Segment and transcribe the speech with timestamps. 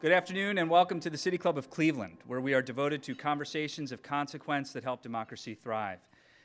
[0.00, 3.14] Good afternoon and welcome to the City Club of Cleveland, where we are devoted to
[3.14, 5.98] conversations of consequence that help democracy thrive.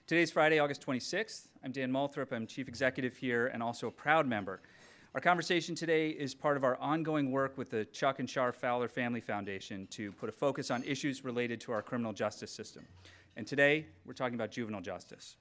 [0.08, 1.48] Today's Friday, August 26th.
[1.64, 2.34] I'm Dan Moulthrop.
[2.34, 4.60] I'm Chief Executive here and also a proud member.
[5.14, 8.90] Our conversation today is part of our ongoing work with the Chuck and Char Fowler
[8.90, 12.84] Family Foundation to put a focus on issues related to our criminal justice system.
[13.38, 15.38] And today, we're talking about juvenile justice.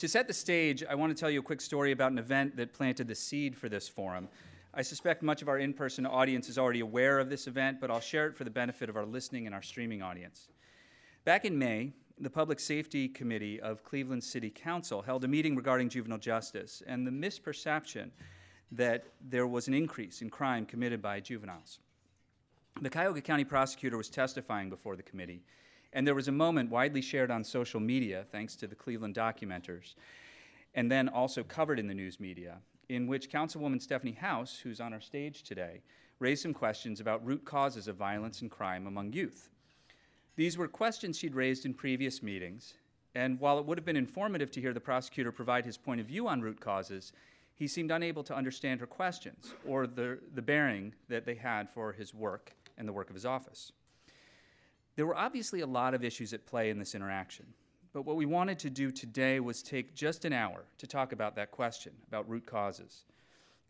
[0.00, 2.56] To set the stage, I want to tell you a quick story about an event
[2.56, 4.28] that planted the seed for this forum.
[4.76, 7.92] I suspect much of our in person audience is already aware of this event, but
[7.92, 10.48] I'll share it for the benefit of our listening and our streaming audience.
[11.24, 15.88] Back in May, the Public Safety Committee of Cleveland City Council held a meeting regarding
[15.88, 18.10] juvenile justice and the misperception
[18.72, 21.78] that there was an increase in crime committed by juveniles.
[22.82, 25.44] The Cuyahoga County prosecutor was testifying before the committee,
[25.92, 29.94] and there was a moment widely shared on social media, thanks to the Cleveland documenters,
[30.74, 34.92] and then also covered in the news media, in which Councilwoman Stephanie Howse, who's on
[34.92, 35.82] our stage today,
[36.18, 39.50] raised some questions about root causes of violence and crime among youth.
[40.36, 42.74] These were questions she'd raised in previous meetings,
[43.14, 46.06] and while it would have been informative to hear the prosecutor provide his point of
[46.06, 47.12] view on root causes,
[47.54, 51.92] he seemed unable to understand her questions or the, the bearing that they had for
[51.92, 53.72] his work and the work of his office.
[54.96, 57.46] There were obviously a lot of issues at play in this interaction.
[57.94, 61.36] But what we wanted to do today was take just an hour to talk about
[61.36, 63.04] that question, about root causes,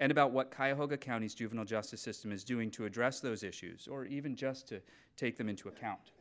[0.01, 4.07] and about what Cuyahoga County's juvenile justice system is doing to address those issues, or
[4.07, 4.81] even just to
[5.19, 6.13] take them into account.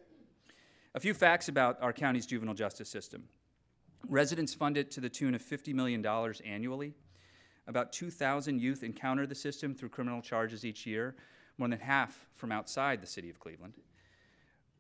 [0.96, 3.24] A few facts about our county's juvenile justice system.
[4.10, 6.06] Residents fund it to the tune of $50 million
[6.46, 6.94] annually.
[7.68, 11.16] About 2,000 youth encounter the system through criminal charges each year,
[11.58, 13.76] more than half from outside the city of Cleveland.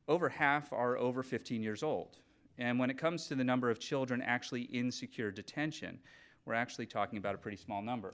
[0.09, 2.17] Over half are over 15 years old,
[2.57, 5.99] and when it comes to the number of children actually in secure detention,
[6.45, 8.13] we're actually talking about a pretty small number.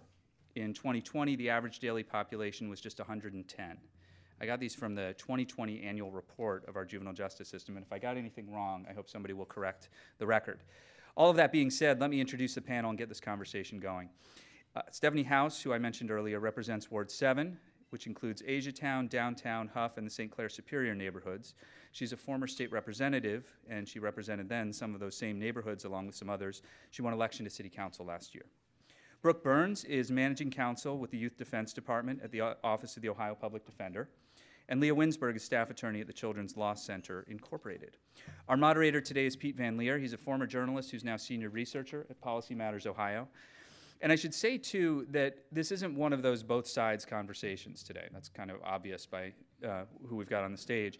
[0.55, 3.77] In 2020, the average daily population was just 110.
[4.41, 7.91] I got these from the 2020 annual report of our juvenile justice system, and if
[7.91, 10.63] I got anything wrong, I hope somebody will correct the record.
[11.17, 14.09] All of that being said, let me introduce the panel and get this conversation going.
[14.75, 17.57] Uh, Stephanie Howse, who I mentioned earlier, represents Ward 7,
[17.89, 20.31] which includes Asiatown, Downtown, Hough, and the St.
[20.31, 21.55] Clair Superior neighborhoods.
[21.91, 26.07] She's a former state representative, and she represented then some of those same neighborhoods along
[26.07, 26.61] with some others.
[26.91, 28.45] She won election to city council last year.
[29.21, 33.09] Brooke Burns is managing counsel with the Youth Defense Department at the Office of the
[33.09, 34.07] Ohio Public Defender.
[34.69, 37.97] And Leah Winsberg is staff attorney at the Children's Law Center, Incorporated.
[38.47, 39.97] Our moderator today is Piet van Lier.
[39.97, 43.27] He's a former journalist who's now senior researcher at Policy Matters Ohio.
[44.01, 48.07] And I should say, too, that this isn't one of those both sides conversations today.
[48.13, 49.33] That's kind of obvious by
[49.67, 50.99] uh, who we've got on the stage.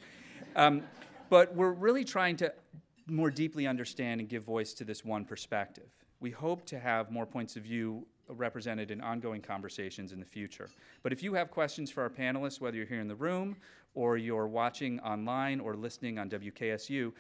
[0.56, 0.84] Um,
[1.30, 2.54] but we're really trying to
[3.08, 5.90] more deeply understand and give voice to this one perspective.
[6.20, 10.70] We hope to have more points of view represented in ongoing conversations in the future.
[11.02, 13.56] But if you have questions for our panelists, whether you're here in the room
[13.96, 17.12] or you're watching online or listening on WKSU,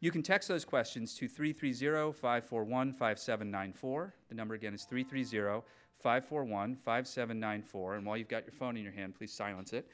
[0.00, 4.14] you can text those questions to 330 541 5794.
[4.28, 5.66] The number again is 330
[6.00, 7.94] 541 5794.
[7.94, 9.88] And while you've got your phone in your hand, please silence it.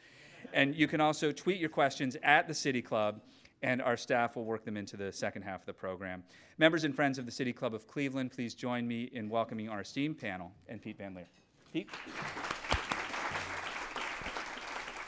[0.53, 3.21] And you can also tweet your questions at the City Club,
[3.62, 6.22] and our staff will work them into the second half of the program.
[6.59, 9.81] Members and friends of the City Club of Cleveland, please join me in welcoming our
[9.81, 11.27] esteemed panel and Piet van Lier.
[11.72, 11.88] Piet?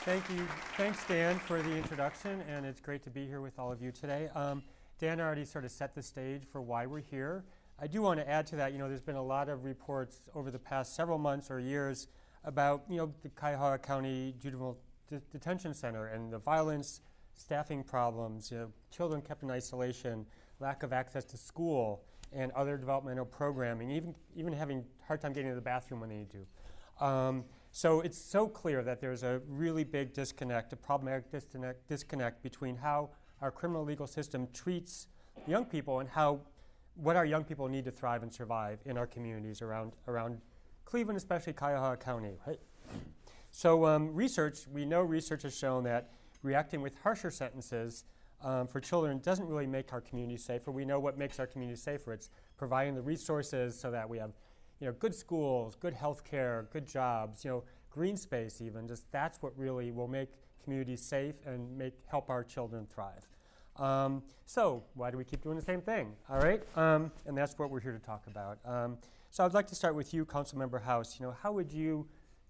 [0.01, 0.47] Thank you.
[0.77, 3.91] Thanks, Dan, for the introduction, and it's great to be here with all of you
[3.91, 4.29] today.
[4.33, 4.63] Um,
[4.99, 7.43] Dan already sort of set the stage for why we're here.
[7.79, 10.29] I do want to add to that, you know, there's been a lot of reports
[10.33, 12.07] over the past several months or years
[12.43, 14.77] about, you know, the Cuyahoga County Juvenile
[15.09, 17.01] De Detention Center and the violence,
[17.35, 20.25] staffing problems, you know, children kept in isolation,
[20.59, 25.49] lack of access to school, and other developmental programming, even, even having hard time getting
[25.49, 27.05] to the bathroom when they need to.
[27.05, 32.41] Um, so it's so clear that there's a really big disconnect, a problematic disconnect, disconnect
[32.41, 33.11] between how
[33.41, 35.07] our criminal legal system treats
[35.45, 36.39] young people and how
[36.95, 40.41] what our young people need to thrive and survive in our communities around around
[40.85, 42.37] Cleveland, especially Cuyahoga County.
[42.47, 42.59] Right?
[43.57, 46.11] So um, research, we know research has shown that
[46.43, 48.03] reacting with harsher sentences
[48.43, 50.69] um, for children doesn't really make our community safer.
[50.69, 52.13] We know what makes our community safer.
[52.13, 54.29] It's providing the resources so that we have,
[54.79, 59.11] you know, good schools, good health care, good jobs, you know, green space even, just
[59.11, 60.29] that's what really will make
[60.63, 63.27] communities safe and make, help our children thrive.
[63.77, 66.13] Um, so why do we keep doing the same thing?
[66.29, 68.59] All right, um, and that's what we're here to talk about.
[68.65, 68.99] Um,
[69.31, 71.19] so I'd like to start with you, Councilmember Howse.
[71.19, 72.07] You know, how would you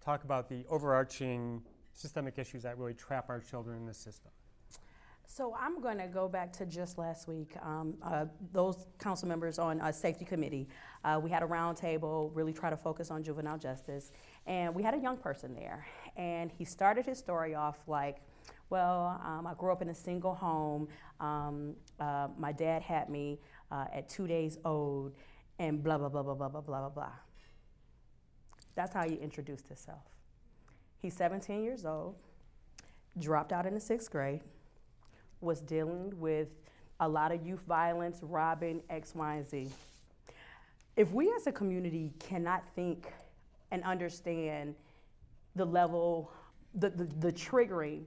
[0.07, 1.62] talk about the overarching
[1.92, 4.31] systemic issues that really trap our children in the system.
[5.30, 7.51] So I'm going to go back to just last week.
[7.62, 10.69] Um, uh, those council members on a safety committee,
[11.04, 14.13] uh, we had a roundtable, really try to focus on juvenile justice,
[14.45, 18.18] and we had a young person there, and he started his story off like.
[18.69, 20.89] Well, um, I grew up in a single home.
[21.21, 23.39] Um, uh, my dad had me
[23.71, 25.13] uh, at two days old,
[25.57, 27.12] and blah, blah, blah, blah, blah, blah, blah, blah.
[28.77, 30.03] That's how he introduced himself.
[31.01, 32.15] He's 17 years old,
[33.19, 34.41] dropped out in the sixth grade
[35.41, 36.47] was dealing with
[37.00, 39.69] a lot of youth violence, robbing, X, Y, and Z.
[40.95, 43.12] If we as a community cannot think
[43.71, 44.75] and understand
[45.56, 46.31] the level,
[46.74, 48.06] the, the, the triggering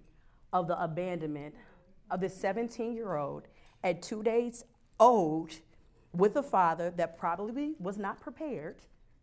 [0.52, 1.54] of the abandonment
[2.10, 3.44] of this 17 year old
[3.84, 4.64] at two days
[4.98, 5.52] old
[6.12, 8.76] with a father that probably was not prepared,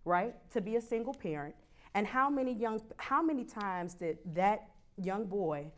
[0.07, 1.55] right, to be a single parent.
[1.93, 5.71] And how many young, how many times did that young boy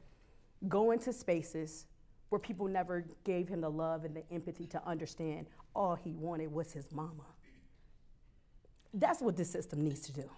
[0.68, 1.86] go into spaces
[2.30, 6.52] where people never gave him the love and the empathy to understand all he wanted
[6.52, 7.26] was his mama.
[8.94, 10.30] That's what this system needs to do.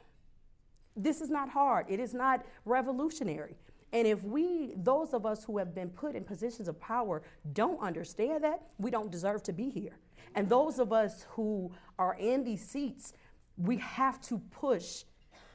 [0.95, 3.55] This is not hard, it is not revolutionary.
[3.93, 7.81] And if we, those of us who have been put in positions of power, don't
[7.81, 9.97] understand that, we don't deserve to be here.
[10.33, 13.11] And those of us who are in these seats,
[13.57, 15.03] we have to push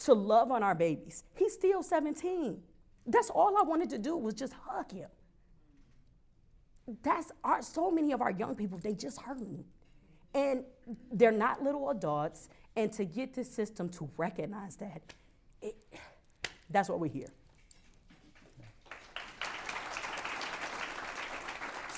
[0.00, 1.25] to love on our babies.
[1.37, 2.58] He's still 17.
[3.06, 5.08] That's all I wanted to do was just hug him
[7.02, 9.64] that's our so many of our young people they just hurting
[10.34, 10.62] and
[11.12, 15.02] they're not little adults and to get this system to recognize that
[15.62, 15.75] it,
[16.70, 17.28] that's what we hear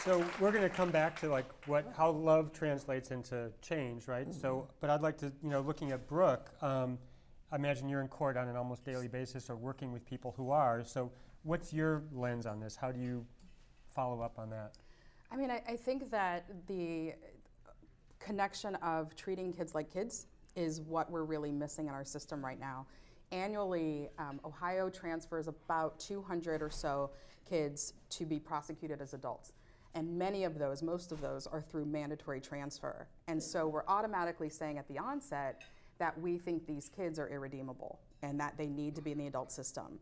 [0.09, 4.29] so we're going to come back to like what how love translates into change right
[4.29, 4.41] mm-hmm.
[4.41, 6.99] so but i'd like to you know looking at brooke um,
[7.53, 10.51] i imagine you're in court on an almost daily basis or working with people who
[10.51, 11.11] are so
[11.43, 13.25] what's your lens on this how do you
[13.99, 14.75] follow up on that?
[15.33, 17.15] I mean, I, I think that the
[18.21, 22.61] connection of treating kids like kids is what we're really missing in our system right
[22.61, 22.87] now.
[23.33, 27.11] Annually, um, Ohio transfers about 200 or so
[27.49, 29.53] kids to be prosecuted as adults.
[29.99, 33.09] And many of those, most of those, are through mandatory transfer.
[33.27, 35.65] And so we're automatically saying at the onset
[35.99, 39.27] that we think these kids are irredeemable and that they need to be in the
[39.27, 39.99] adult system.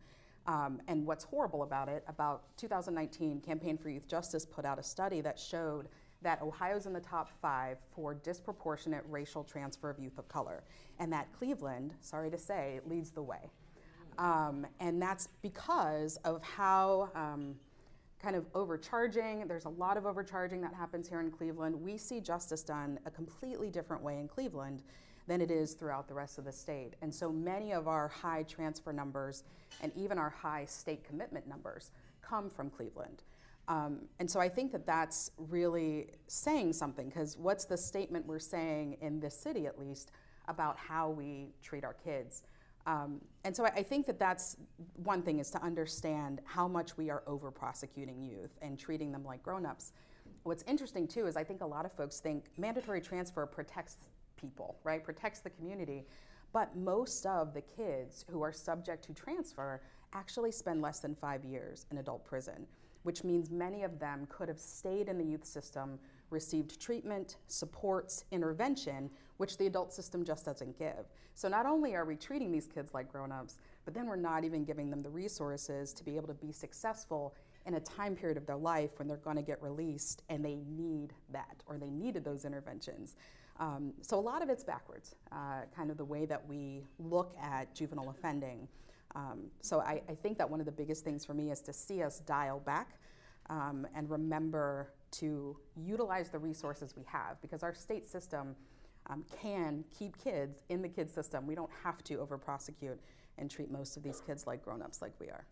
[0.47, 4.83] Um, and what's horrible about it, about 2019, Campaign for Youth Justice put out a
[4.83, 5.89] study that showed
[6.21, 10.63] that Ohio's in the top five for disproportionate racial transfer of youth of color,
[10.99, 13.49] and that Cleveland, sorry to say, leads the way.
[14.19, 17.55] Um, and that's because of how um,
[18.23, 21.75] kind of overcharging, there's a lot of overcharging that happens here in Cleveland.
[21.81, 24.83] We see justice done a completely different way in Cleveland
[25.27, 26.95] than it is throughout the rest of the state.
[27.03, 29.45] And so many of our high transfer numbers
[29.83, 31.91] and even our high state commitment numbers
[32.23, 33.23] come from Cleveland.
[33.69, 38.39] Um, and so I think that that's really saying something because what's the statement we're
[38.39, 40.13] saying in this city, at least,
[40.49, 42.45] about how we treat our kids?
[42.87, 44.57] Um, and so I, I, think that that's
[45.03, 49.25] one thing is to understand how much we are over prosecuting youth and treating them
[49.25, 49.93] like grown ups.
[50.45, 53.97] What's interesting too is I think a lot of folks think mandatory transfer protects
[54.37, 55.03] people, right?
[55.03, 56.07] Protects the community.
[56.53, 59.81] But most of the kids who are subject to transfer
[60.13, 62.67] actually spend less than five years in adult prison,
[63.03, 65.99] which means many of them could have stayed in the youth system,
[66.31, 71.07] received treatment, supports, intervention, which the adult system just doesn't give.
[71.35, 74.65] So not only are we treating these kids like grown-ups, but then we're not even
[74.65, 77.35] giving them the resources to be able to be successful
[77.67, 80.59] in a time period of their life when they're going to get released and they
[80.69, 83.17] need that or they needed those interventions.
[83.59, 87.35] Um, so a lot of it's backwards, uh, kind of the way that we look
[87.41, 88.69] at juvenile offending.
[89.15, 91.73] Um, so I, I, think that one of the biggest things for me is to
[91.73, 92.99] see us dial back
[93.49, 98.57] um, and remember to utilize the resources we have because our state system
[99.09, 101.47] um, can keep kids in the kids system.
[101.47, 103.01] We don't have to over prosecute
[103.39, 105.47] and treat most of these kids like grown-ups like we are.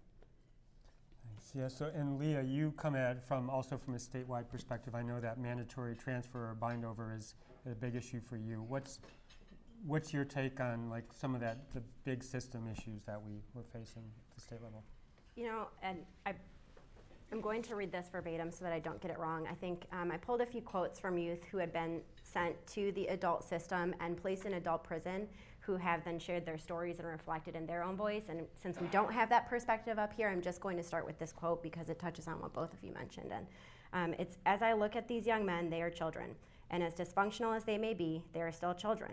[1.27, 1.53] Thanks.
[1.55, 4.95] Yeah, so and Leah, you come at from also from a statewide perspective.
[4.95, 7.35] I know that mandatory transfer or bind over is
[7.67, 8.65] a big issue for you.
[8.67, 9.01] What's
[9.87, 13.65] what's your take on like some of that the big system issues that we were
[13.73, 14.83] facing at the state level?
[15.37, 16.35] You know, and I,
[17.35, 19.49] I'm going to read this verbatim so that I don't get it wrong.
[19.51, 22.93] I think um, I pulled a few quotes from youth who had been sent to
[22.93, 25.27] the adult system and placed in adult prison
[25.59, 28.27] who have then shared their stories and reflected in their own voice.
[28.29, 31.19] And since we don't have that perspective up here, I'm just going to start with
[31.19, 33.33] this quote because it touches on what both of you mentioned.
[33.33, 33.47] And
[33.93, 36.37] um, it's as I look at these young men, they are children.
[36.71, 39.11] And as dysfunctional as they may be, they are still children.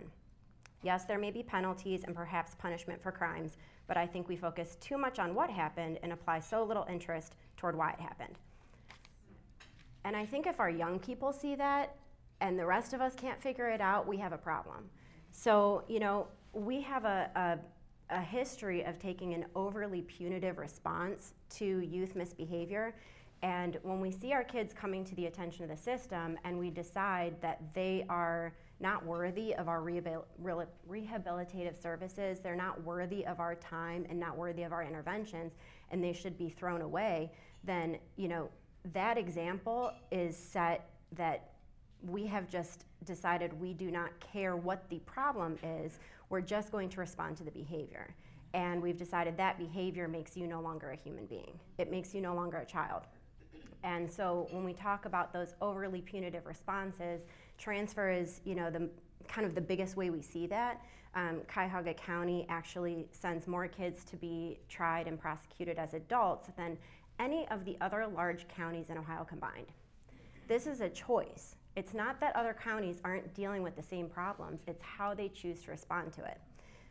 [0.84, 3.56] Yes, there may be penalties and perhaps punishment for crimes,
[3.88, 7.34] but I think we focus too much on what happened and apply so little interest
[7.62, 8.34] toward why it happened.
[10.04, 11.94] And I think if our young people see that
[12.40, 14.90] and the rest of us can't figure it out, we have a problem.
[15.30, 21.34] So, you know, we have a, a, a history of taking an overly punitive response
[21.50, 22.96] to youth misbehavior.
[23.42, 26.68] And when we see our kids coming to the attention of the system and we
[26.68, 30.24] decide that they are not worthy of our rehabil-
[30.90, 35.54] rehabilitative services, they're not worthy of our time and not worthy of our interventions,
[35.92, 37.30] and they should be thrown away,
[37.64, 38.48] then, you know,
[38.92, 41.52] that example is set that
[42.02, 45.98] we have just decided we do not care what the problem is,
[46.30, 48.14] we're just going to respond to the behavior.
[48.54, 52.20] And we've decided that behavior makes you no longer a human being, it makes you
[52.20, 53.02] no longer a child.
[53.84, 57.22] And so when we talk about those overly punitive responses,
[57.58, 58.88] transfer is, you know, the
[59.28, 60.80] kind of the biggest way we see that.
[61.14, 66.78] Um, Cuyahoga County actually sends more kids to be tried and prosecuted as adults than
[67.18, 69.66] any of the other large counties in Ohio combined.
[70.48, 71.56] This is a choice.
[71.76, 75.62] It's not that other counties aren't dealing with the same problems, it's how they choose
[75.62, 76.38] to respond to it.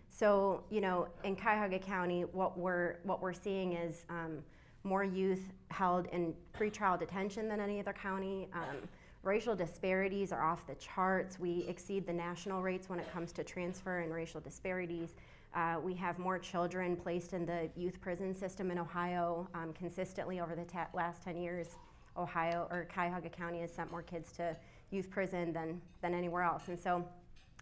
[0.10, 4.40] So, you know, in Cuyahoga County, what we're, what we're seeing is um,
[4.84, 8.50] more youth held in pretrial detention than any other county.
[8.54, 8.78] Um,
[9.24, 11.40] racial disparities are off the charts.
[11.40, 15.16] We exceed the national rates when it comes to transfer and racial disparities.
[15.54, 20.40] Uh, we have more children placed in the youth prison system in Ohio um, consistently
[20.40, 21.76] over the last 10 years.
[22.18, 24.56] Ohio or Cuyahoga County has sent more kids to
[24.92, 26.64] youth prison than, than anywhere else.
[26.68, 27.06] And so,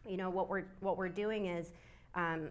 [0.08, 1.72] you know, what we're, what we're doing is
[2.16, 2.50] um,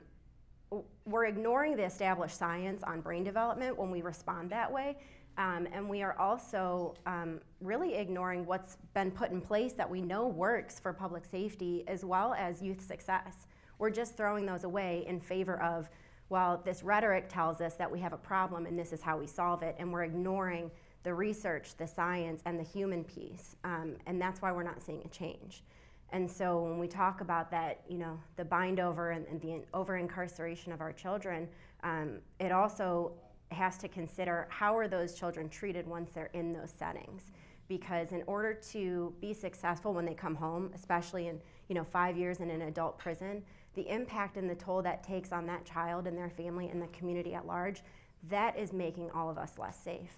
[1.05, 4.97] we're ignoring the established science on brain development when we respond that way.
[5.39, 10.01] Um, and we are also um, really ignoring what's been put in place that we
[10.01, 13.47] know works for public safety as well as youth success.
[13.79, 15.89] We're just throwing those away in favor of,
[16.29, 19.27] well, this rhetoric tells us that we have a problem and this is how we
[19.27, 20.71] solve it, and we're ignoring
[21.05, 23.57] the research, the science, and the human piece.
[23.65, 25.63] Um, and that's why we're not seeing a change.
[26.11, 29.63] And so when we talk about that, you know, the bind over and, and the
[29.75, 31.49] over incarceration of our children,
[31.83, 33.13] um, it also
[33.51, 37.31] has to consider how are those children treated once they're in those settings.
[37.69, 42.17] Because in order to be successful when they come home, especially in you know five
[42.17, 43.43] years in an adult prison,
[43.79, 46.89] the impact and the toll that takes on that child and their family and the
[46.89, 47.83] community at large,
[48.29, 50.11] that is making all of us less safe.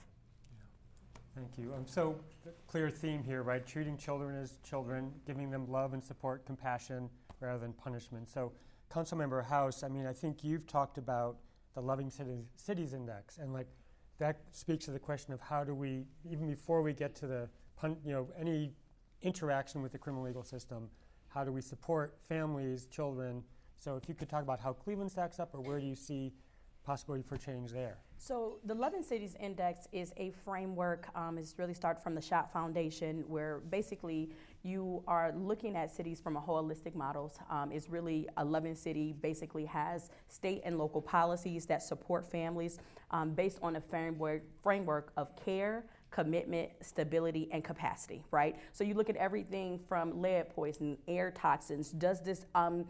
[1.37, 1.75] Thank you.
[1.77, 2.17] Um, so,
[2.67, 3.65] clear theme here, right?
[3.67, 8.31] Treating children as children, giving them love and support, compassion rather than punishment.
[8.31, 8.53] So,
[8.91, 11.37] Councilmember Howse, I mean, I think you've talked about
[11.75, 13.69] the Loving Cities, Cities Index, and like
[14.19, 17.49] that speaks to the question of how do we, even before we get to the,
[17.77, 18.73] pun, you know, any
[19.21, 20.89] interaction with the criminal legal system,
[21.31, 23.43] how do we support families, children?
[23.77, 26.33] So, if you could talk about how Cleveland stacks up, or where do you see
[26.85, 27.99] possibility for change there?
[28.23, 31.09] So the Loving Cities Index is a framework.
[31.15, 34.31] Um, it's really started from the Schott Foundation, where basically
[34.63, 37.33] you are looking at cities from a holistic model.
[37.49, 39.15] Um, it's really a loving city.
[39.23, 42.79] Basically, has state and local policies that support families
[43.11, 48.57] um, based on a framework framework of care, commitment, stability, and capacity, right?
[48.73, 51.91] So you look at everything from lead poison, air toxins.
[51.91, 52.85] Does this um,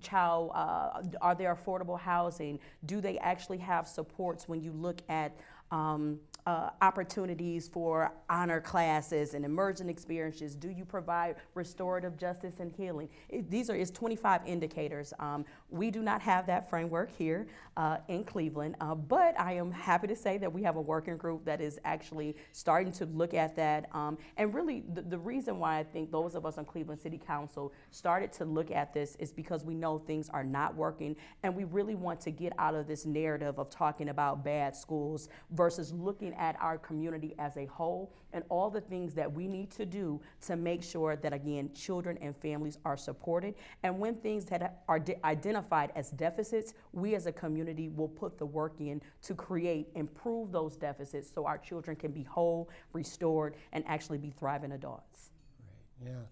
[0.00, 2.58] child, uh, are there affordable housing?
[2.86, 5.36] Do they actually have supports when you look at
[5.70, 10.54] um, uh, opportunities for honor classes and emergent experiences?
[10.54, 13.08] Do you provide restorative justice and healing?
[13.28, 15.12] It, these are is 25 indicators.
[15.18, 17.46] Um, we do not have that framework here
[17.76, 21.16] uh, in Cleveland, uh, but I am happy to say that we have a working
[21.16, 23.88] group that is actually starting to look at that.
[23.94, 27.18] Um, and really, the, the reason why I think those of us on Cleveland City
[27.24, 31.54] Council started to look at this is because we know things are not working, and
[31.54, 35.92] we really want to get out of this narrative of talking about bad schools versus
[35.92, 39.84] looking at our community as a whole and all the things that we need to
[39.84, 43.54] do to make sure that, again, children and families are supported.
[43.82, 48.38] And when things that are de- identified as deficits, we as a community will put
[48.38, 53.56] the work in to create, improve those deficits so our children can be whole, restored,
[53.72, 55.30] and actually be thriving adults.
[55.66, 56.22] Right, yeah.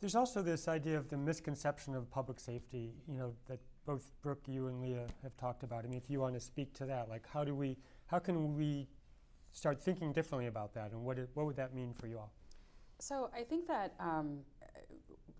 [0.00, 4.42] There's also this idea of the misconception of public safety, you know, that both Brooke,
[4.46, 5.84] you and Leah have talked about.
[5.84, 8.56] I mean, if you want to speak to that, like how do we how can
[8.56, 8.88] we
[9.56, 12.30] start thinking differently about that, and what, it, what would that mean for you all?
[12.98, 14.40] So I think that um,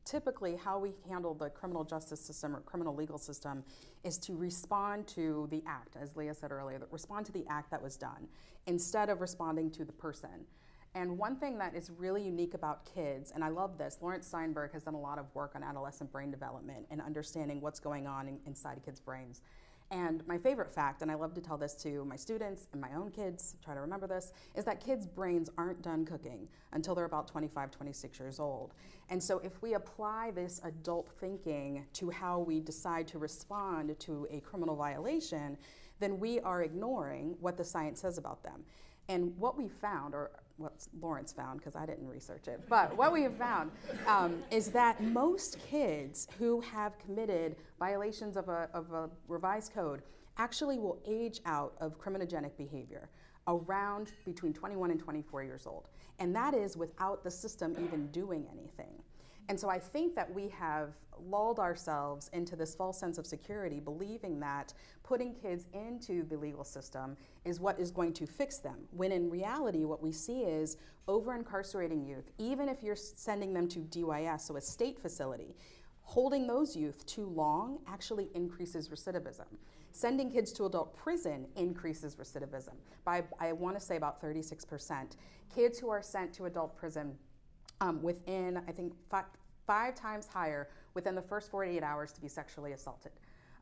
[0.06, 3.62] typically how we handle the criminal justice system or criminal legal system
[4.04, 7.70] is to respond to the act, as Leah said earlier, that respond to the act
[7.70, 8.26] that was done
[8.66, 10.46] instead of responding to the person.
[10.94, 14.72] And one thing that is really unique about kids, and I love this, Laurence Steinberg
[14.72, 18.28] has done a lot of work on adolescent brain development and understanding what's going on
[18.28, 19.42] in, inside kids' brains.
[19.90, 22.92] And my favorite fact, and I love to tell this to my students and my
[22.94, 27.04] own kids, try to remember this, is that kids' brains aren't done cooking until they're
[27.04, 28.74] about 25, 26 years old.
[29.10, 34.26] And so if we apply this adult thinking to how we decide to respond to
[34.30, 35.56] a criminal violation,
[36.00, 38.64] then we are ignoring what the science says about them.
[39.08, 43.12] And what we found, or what Laurence found, because I didn't research it, but what
[43.12, 43.70] we have found
[44.06, 50.02] um, is that most kids who have committed violations of a, of a revised code
[50.38, 53.08] actually will age out of criminogenic behavior
[53.48, 55.88] around between 21 and 24 years old.
[56.18, 59.02] And that is without the system even doing anything.
[59.48, 63.80] And so I think that we have lulled ourselves into this false sense of security,
[63.80, 68.76] believing that putting kids into the legal system is what is going to fix them.
[68.90, 70.76] When in reality, what we see is
[71.08, 75.54] over incarcerating youth, even if you're sending them to DYS, so a state facility,
[76.02, 79.46] holding those youth too long actually increases recidivism.
[79.92, 82.74] Sending kids to adult prison increases recidivism
[83.04, 85.16] by, I want to say, about 36%.
[85.54, 87.16] Kids who are sent to adult prison
[87.80, 89.24] um, within, I think, five,
[89.66, 93.12] five times higher within the first 48 hours to be sexually assaulted.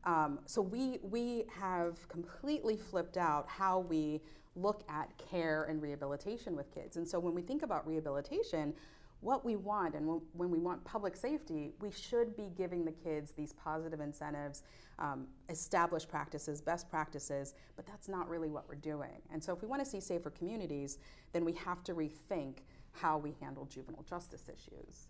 [0.05, 4.21] Um, so we, we have completely flipped out how we
[4.55, 6.97] look at care and rehabilitation with kids.
[6.97, 8.73] And so when we think about rehabilitation,
[9.21, 13.31] what we want and when we want public safety, we should be giving the kids
[13.31, 14.61] these positive incentives,
[14.99, 19.21] um, established practices, best practices, but that's not really what we're doing.
[19.33, 20.99] And so if we want to see safer communities,
[21.33, 22.57] then we have to rethink
[22.99, 25.07] how we handle juvenile justice issues.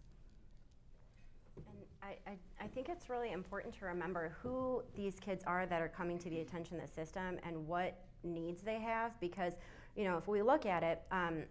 [1.57, 1.65] And
[2.01, 5.87] I, I, I, think it's really important to remember who these kids are that are
[5.87, 9.53] coming to the attention of the system and what needs they have because,
[9.95, 11.43] you know, if we look at it, um,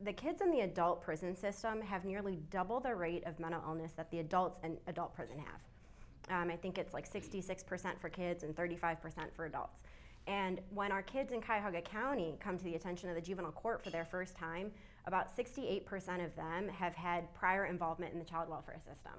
[0.00, 3.92] the kids in the adult prison system have nearly double the rate of mental illness
[3.92, 6.42] that the adults in adult prison have.
[6.42, 8.98] Um, I think it's like 66% for kids and 35%
[9.34, 9.82] for adults.
[10.26, 13.82] And when our kids in Cuyahoga County come to the attention of the juvenile court
[13.82, 14.72] for their first time,
[15.06, 19.12] about 68% of them have had prior involvement in the child welfare system.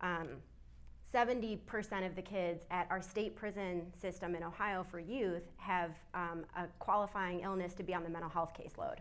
[0.00, 0.28] Um,
[1.12, 6.44] 70% of the kids at our state prison system in Ohio for youth have um,
[6.56, 8.96] a qualifying illness to be on the mental health caseload.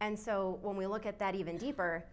[0.00, 2.04] And so when we look at that even deeper,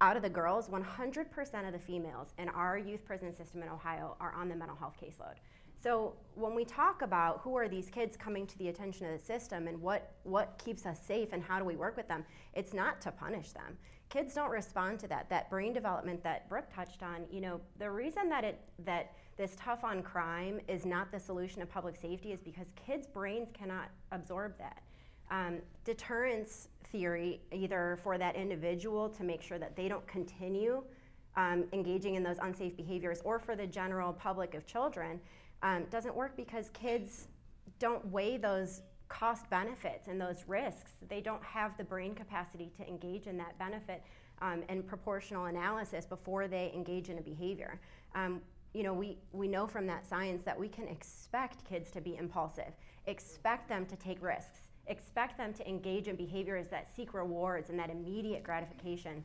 [0.00, 4.16] out of the girls, 100% of the females in our youth prison system in Ohio
[4.20, 5.34] are on the mental health caseload.
[5.82, 9.24] So when we talk about who are these kids coming to the attention of the
[9.24, 12.72] system and what, what keeps us safe and how do we work with them, it's
[12.72, 13.76] not to punish them.
[14.08, 15.28] Kids don't respond to that.
[15.28, 19.56] That brain development that Brooke touched on, you know, the reason that it that this
[19.58, 23.88] tough on crime is not the solution to public safety is because kids' brains cannot
[24.12, 24.82] absorb that.
[25.30, 30.82] Um, deterrence theory, either for that individual to make sure that they don't continue
[31.36, 35.18] um, engaging in those unsafe behaviors, or for the general public of children,
[35.62, 37.28] um, doesn't work because kids
[37.78, 40.92] don't weigh those cost benefits and those risks.
[41.08, 44.02] They don't have the brain capacity to engage in that benefit
[44.40, 47.80] um, and proportional analysis before they engage in a behavior.
[48.14, 48.40] Um,
[48.74, 52.16] you know, we, we know from that science that we can expect kids to be
[52.16, 52.72] impulsive,
[53.06, 57.78] expect them to take risks, expect them to engage in behaviors that seek rewards and
[57.78, 59.22] that immediate gratification.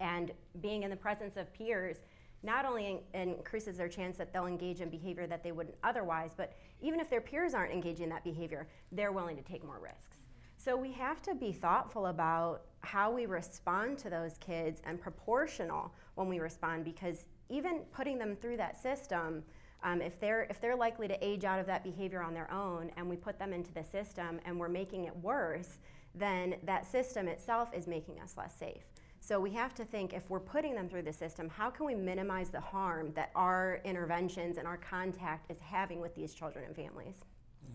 [0.00, 1.96] And being in the presence of peers
[2.42, 6.32] not only in- increases their chance that they'll engage in behavior that they wouldn't otherwise,
[6.36, 9.80] but even if their peers aren't engaging in that behavior, they're willing to take more
[9.80, 10.18] risks.
[10.56, 15.94] So we have to be thoughtful about how we respond to those kids and proportional
[16.16, 19.44] when we respond because even putting them through that system,
[19.84, 22.90] um, if they're if they're likely to age out of that behavior on their own
[22.96, 25.78] and we put them into the system and we're making it worse,
[26.14, 28.82] then that system itself is making us less safe.
[29.28, 31.94] So we have to think if we're putting them through the system, how can we
[31.94, 36.74] minimize the harm that our interventions and our contact is having with these children and
[36.74, 37.16] families?
[37.62, 37.74] Yeah.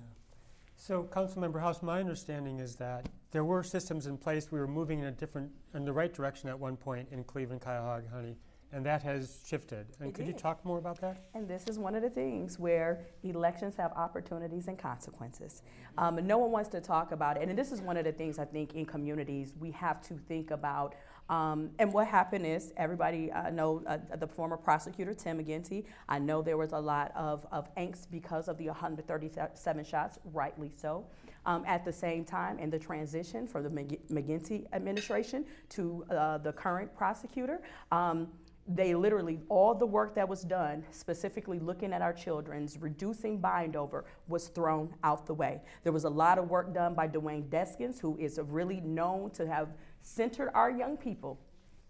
[0.78, 4.52] So, Councilmember Howse, my understanding is that there were systems in place.
[4.52, 7.62] We were moving in a different, in the right direction at one point in Cleveland,
[7.62, 8.36] Cuyahoga County,
[8.72, 9.86] and that has shifted.
[10.00, 10.34] And it could did.
[10.34, 11.26] you talk more about that?
[11.36, 15.62] And this is one of the things where elections have opportunities and consequences.
[16.00, 17.48] Um, no one wants to talk about it.
[17.48, 20.50] And this is one of the things I think in communities we have to think
[20.50, 20.96] about
[21.30, 25.86] um, and what happened is everybody uh, know uh, the former prosecutor Tim McGinty.
[26.10, 30.72] I know there was a lot of, of angst because of the 137 shots, rightly
[30.76, 31.06] so.
[31.46, 36.54] Um, at the same time, in the transition from the McGinty administration to uh, the
[36.54, 38.30] current prosecutor, um,
[38.66, 43.76] they literally, all the work that was done, specifically looking at our children's, reducing bind
[43.76, 45.62] over, was thrown out the way.
[45.84, 49.46] There was a lot of work done by Duane Deskins, who is really known to
[49.46, 49.70] have
[50.04, 51.40] centered our young people.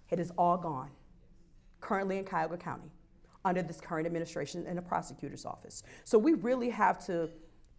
[0.09, 0.91] It is all gone,
[1.81, 2.91] currently in Cuyahoga County,
[3.43, 5.83] under this current administration in the prosecutor's office.
[6.05, 7.29] So we really have to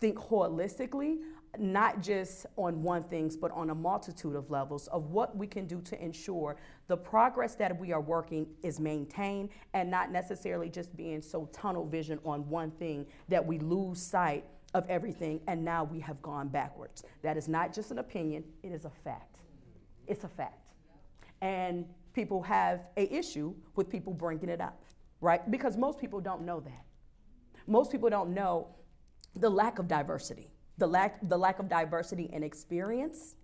[0.00, 1.18] think holistically
[1.58, 5.66] not just on one things, but on a multitude of levels of what we can
[5.66, 6.56] do to ensure
[6.88, 11.86] the progress that we are working is maintained and not necessarily just being so tunnel
[11.86, 14.44] vision on one thing that we lose sight
[14.74, 17.04] of everything and now we have gone backwards.
[17.22, 19.33] That is not just an opinion, it is a fact.
[20.06, 20.70] It's a fact.
[21.40, 24.82] And people have a issue with people bringing it up,
[25.20, 25.48] right?
[25.50, 26.84] Because most people don't know that.
[27.66, 28.68] Most people don't know
[29.34, 33.36] the lack of diversity the lack, the lack of diversity and experience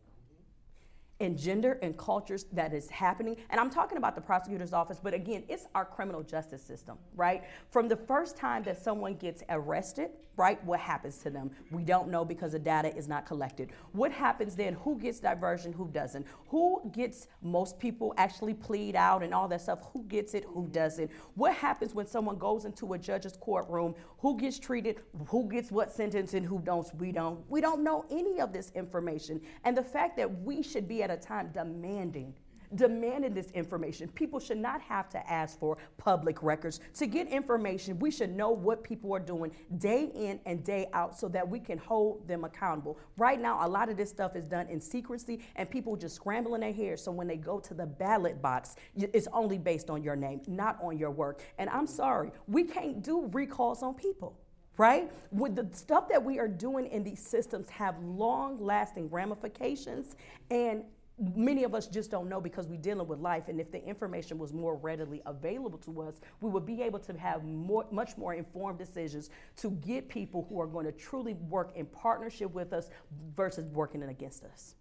[1.20, 3.36] in gender and cultures that is happening.
[3.50, 7.44] And I'm talking about the prosecutor's office, but again, it's our criminal justice system, right?
[7.70, 11.50] From the first time that someone gets arrested, right, what happens to them?
[11.70, 13.72] We don't know because the data is not collected.
[13.92, 14.72] What happens then?
[14.74, 15.72] Who gets diversion?
[15.74, 16.26] Who doesn't?
[16.48, 19.80] Who gets most people actually plead out and all that stuff?
[19.92, 20.44] Who gets it?
[20.44, 21.10] Who doesn't?
[21.34, 23.94] What happens when someone goes into a judge's courtroom?
[24.20, 25.00] Who gets treated?
[25.26, 26.88] Who gets what sentence and who don't?
[26.96, 27.44] We don't.
[27.50, 29.42] We don't know any of this information.
[29.64, 32.34] And the fact that we should be at a time demanding
[32.74, 34.08] demanding this information.
[34.08, 36.80] People should not have to ask for public records.
[36.94, 41.18] To get information, we should know what people are doing day in and day out
[41.18, 42.98] so that we can hold them accountable.
[43.16, 46.60] Right now, a lot of this stuff is done in secrecy and people just scrambling
[46.60, 46.96] their hair.
[46.96, 50.78] So when they go to the ballot box, it's only based on your name, not
[50.82, 51.42] on your work.
[51.58, 54.38] And I'm sorry, we can't do recalls on people
[54.76, 55.12] right?
[55.30, 60.16] With the stuff that we are doing in these systems have long lasting ramifications
[60.50, 60.84] and
[61.20, 64.38] many of us just don't know because we're dealing with life and if the information
[64.38, 68.34] was more readily available to us we would be able to have more, much more
[68.34, 72.90] informed decisions to get people who are going to truly work in partnership with us
[73.36, 74.74] versus working against us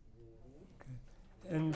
[1.46, 1.56] okay.
[1.56, 1.76] and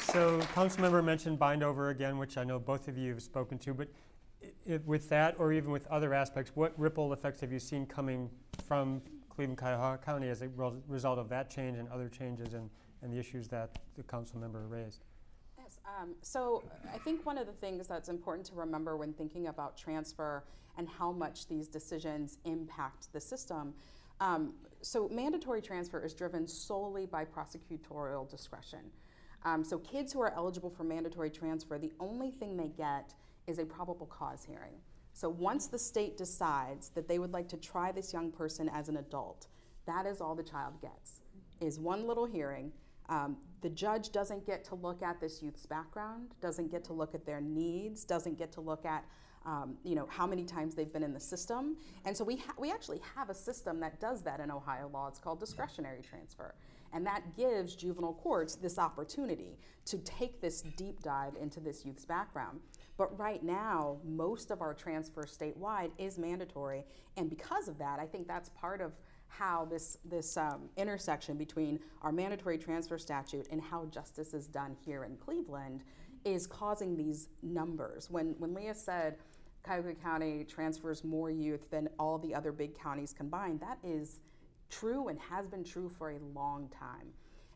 [0.00, 3.58] so council member mentioned bind over again which i know both of you have spoken
[3.58, 3.88] to but
[4.84, 8.28] with that or even with other aspects what ripple effects have you seen coming
[8.66, 9.00] from
[9.36, 10.48] Cleveland Cuyahoga County as a
[10.88, 12.70] result of that change and other changes and,
[13.02, 15.04] and the issues that the council member raised?
[15.58, 19.48] Yes, um, so I think one of the things that's important to remember when thinking
[19.48, 20.42] about transfer
[20.78, 23.74] and how much these decisions impact the system.
[24.20, 28.90] Um, so mandatory transfer is driven solely by prosecutorial discretion.
[29.44, 33.14] Um, so kids who are eligible for mandatory transfer, the only thing they get
[33.46, 34.72] is a probable cause hearing.
[35.16, 38.90] So once the state decides that they would like to try this young person as
[38.90, 39.46] an adult,
[39.86, 41.22] that is all the child gets,
[41.58, 42.70] is one little hearing.
[43.08, 47.14] Um, the judge doesn't get to look at this youth's background, doesn't get to look
[47.14, 49.06] at their needs, doesn't get to look at
[49.46, 52.70] um, you know how many times they've been in the system, and so we we
[52.70, 55.08] actually have a system that does that in Ohio law.
[55.08, 56.54] It's called discretionary transfer,
[56.92, 62.04] and that gives juvenile courts this opportunity to take this deep dive into this youth's
[62.04, 62.60] background.
[62.96, 66.84] But right now, most of our transfer statewide is mandatory.
[67.16, 68.92] And because of that, I think that's part of
[69.28, 74.76] how this, this um, intersection between our mandatory transfer statute and how justice is done
[74.84, 75.82] here in Cleveland
[76.24, 78.10] is causing these numbers.
[78.10, 79.16] When, when Leah said
[79.66, 84.20] Cuyahoga County transfers more youth than all the other big counties combined, that is
[84.70, 87.08] true and has been true for a long time.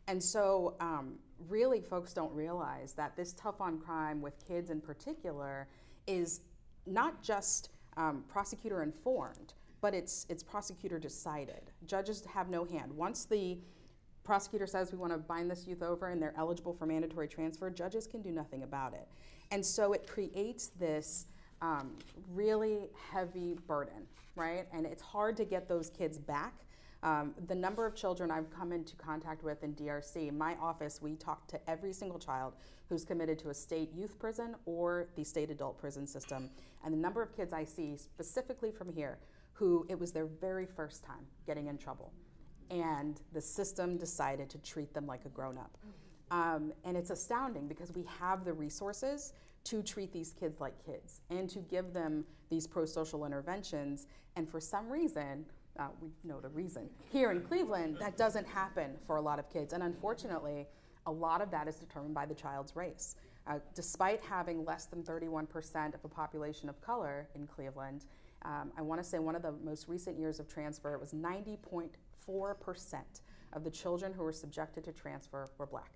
[0.07, 1.15] And so, um,
[1.47, 5.67] really, folks don't realize that this tough on crime with kids in particular
[6.07, 6.41] is
[6.85, 11.71] not just um, prosecutor informed, but it's, it's prosecutor decided.
[11.85, 12.91] Judges have no hand.
[12.91, 13.57] Once the
[14.23, 17.69] prosecutor says we want to bind this youth over and they're eligible for mandatory transfer,
[17.69, 19.07] judges can do nothing about it.
[19.51, 21.25] And so it creates this
[21.61, 21.91] um,
[22.33, 24.67] really heavy burden, right?
[24.73, 26.53] And it's hard to get those kids back
[27.03, 31.15] um, the number of children I've come into contact with in DRC, my office, we
[31.15, 32.53] talk to every single child
[32.89, 36.49] who's committed to a state youth prison or the state adult prison system.
[36.83, 39.17] And the number of kids I see specifically from here
[39.53, 42.13] who it was their very first time getting in trouble.
[42.69, 45.77] And the system decided to treat them like a grown up.
[46.29, 49.33] Um, and it's astounding because we have the resources
[49.65, 54.07] to treat these kids like kids and to give them these pro social interventions.
[54.35, 55.45] And for some reason,
[55.79, 56.89] uh, we know the reason.
[57.11, 59.73] Here in Cleveland, that doesn't happen for a lot of kids.
[59.73, 60.67] And unfortunately,
[61.05, 63.15] a lot of that is determined by the child's race.
[63.47, 68.05] Uh, despite having less than 31% of a population of color in Cleveland,
[68.43, 71.13] Um, I want to say one of the most recent years of transfer, it was
[71.13, 72.95] 90.4%
[73.53, 75.91] of the children who were subjected to transfer were black.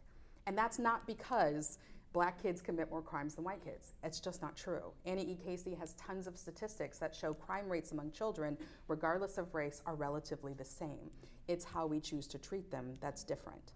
[0.46, 1.80] And that's not because
[2.16, 3.94] black kids commit more crimes than white kids.
[4.02, 4.94] It's just not true.
[5.06, 5.38] Annie E.
[5.46, 9.96] Casey has tons of statistics that show crime rates among children, regardless of race, are
[9.96, 11.12] relatively the same.
[11.50, 13.74] It's how we choose to treat them that's different.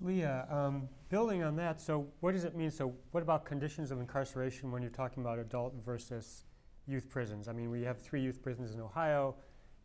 [0.00, 2.72] Leah, um, building on that, so what does it mean?
[2.72, 6.42] So, what about conditions of incarceration when you're talking about adult versus
[6.88, 7.46] youth prisons?
[7.46, 9.36] I mean, we have three youth prisons in Ohio,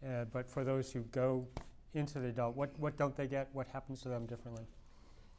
[0.04, 1.48] uh, but for those who go
[1.94, 3.50] into the adult, what, what don't they get?
[3.54, 4.66] What happens to them differently?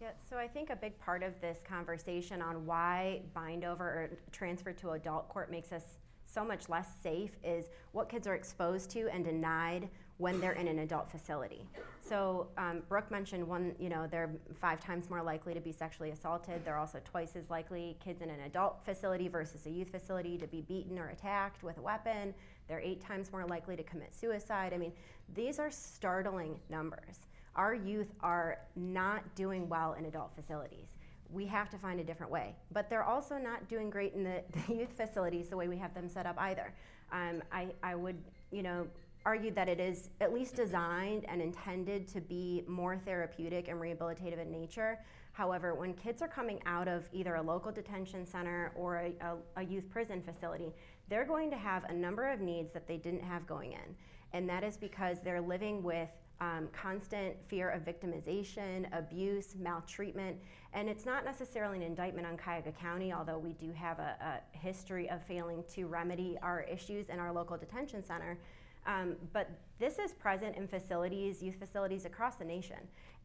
[0.02, 4.10] Yeah, so I think a big part of this conversation on why bind over or
[4.32, 5.84] transfer to adult court makes us
[6.24, 10.66] so much less safe is what kids are exposed to and denied when they're in
[10.66, 11.68] an adult facility.
[12.00, 16.10] So um, Brooke mentioned one, you know, they're five times more likely to be sexually
[16.10, 16.64] assaulted.
[16.64, 20.48] They're also twice as likely, kids in an adult facility versus a youth facility, to
[20.48, 22.34] be beaten or attacked with a weapon.
[22.66, 24.72] They're eight times more likely to commit suicide.
[24.74, 24.92] I mean,
[25.32, 27.20] these are startling numbers.
[27.56, 30.96] Our youth are not doing well in adult facilities
[31.32, 32.54] we have to find a different way.
[32.70, 35.94] But they're also not doing great in the, the youth facilities the way we have
[35.94, 36.72] them set up either.
[37.10, 38.16] Um, I, I would,
[38.50, 38.86] you know,
[39.24, 44.40] argue that it is at least designed and intended to be more therapeutic and rehabilitative
[44.40, 44.98] in nature.
[45.32, 49.60] However, when kids are coming out of either a local detention center or a, a,
[49.60, 50.74] a youth prison facility,
[51.08, 53.96] they're going to have a number of needs that they didn't have going in.
[54.32, 56.08] And that is because they're living with
[56.42, 60.36] um, constant fear of victimization, abuse, maltreatment,
[60.72, 64.58] and it's not necessarily an indictment on Cuyahoga County, although we do have a, a
[64.58, 68.38] history of failing to remedy our issues in our local detention center.
[68.86, 72.78] Um, but this is present in facilities, youth facilities across the nation.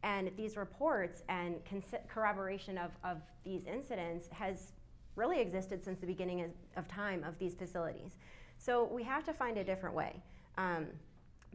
[0.04, 1.56] And these reports and
[2.06, 4.74] corroboration of, of these incidents has
[5.16, 8.12] really existed since the beginning of, of time of these facilities.
[8.58, 10.22] So we have to find a different way.
[10.56, 10.86] Um,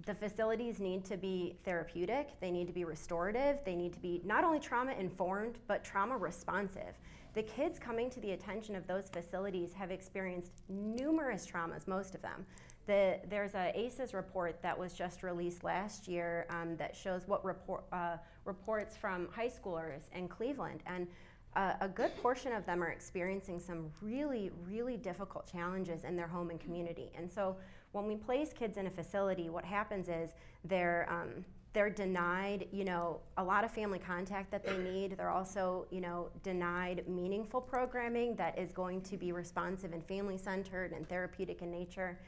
[0.05, 4.21] the facilities need to be therapeutic, they need to be restorative, they need to be
[4.25, 6.97] not only trauma informed, but trauma responsive.
[7.35, 12.21] The kids coming to the attention of those facilities have experienced numerous traumas, most of
[12.21, 12.45] them.
[12.85, 17.43] The, there's a ACEs report that was just released last year um, that shows what
[17.45, 20.83] report, uh, reports from high schoolers in Cleveland.
[20.85, 21.07] And
[21.55, 26.27] uh, a good portion of them are experiencing some really, really difficult challenges in their
[26.27, 27.11] home and community.
[27.15, 27.55] And so
[27.93, 30.31] when we place kids in a facility, what happens is
[30.65, 35.17] they're um, they're denied, you know, a lot of family contact that they need.
[35.17, 40.37] They're also, you know, denied meaningful programming that is going to be responsive and family
[40.37, 42.19] centered and therapeutic in nature.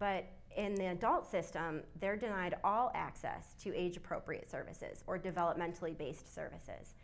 [0.00, 0.26] But
[0.56, 6.34] in the adult system, they're denied all access to age appropriate services or developmentally based
[6.34, 6.94] services.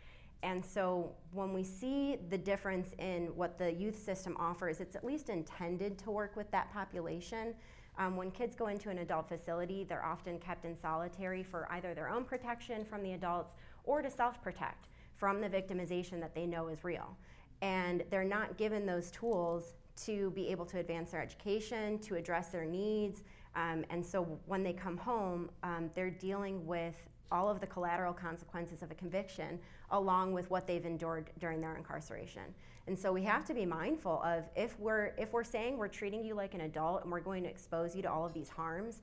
[0.43, 5.03] And so when we see the difference in what the youth system offers, it's at
[5.03, 7.55] least intended to work with that population.
[7.97, 11.93] Um, when kids go into an adult facility, they're often kept in solitary for either
[11.93, 16.45] their own protection from the adults or to self protect from the victimization that they
[16.45, 17.17] know is real.
[17.61, 22.49] And they're not given those tools to be able to advance their education, to address
[22.49, 23.23] their needs.
[23.55, 26.95] Um, and so when they come home, um, they're dealing with
[27.31, 29.59] all of the collateral consequences of a conviction
[29.91, 32.43] along with what they've endured during their incarceration.
[32.87, 36.23] And so we have to be mindful of if we're if we're saying we're treating
[36.23, 39.01] you like an adult and we're going to expose you to all of these harms,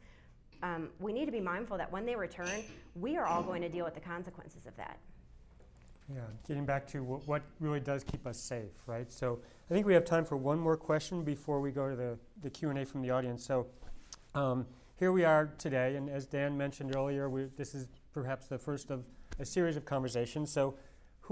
[0.62, 2.62] um, we need to be mindful that when they return,
[2.95, 4.99] we are all going to deal with the consequences of that.
[6.14, 9.11] Yeah, getting back to what, what really does keep us safe, right?
[9.11, 9.40] So
[9.71, 12.51] I think we have time for one more question before we go to the, the
[12.51, 13.45] Q&A from the audience.
[13.45, 13.66] So
[14.35, 14.66] um,
[14.97, 18.90] here we are today, and as Dan mentioned earlier, we, this is perhaps the first
[18.90, 19.05] of
[19.38, 20.53] a series of conversations.
[20.53, 20.75] So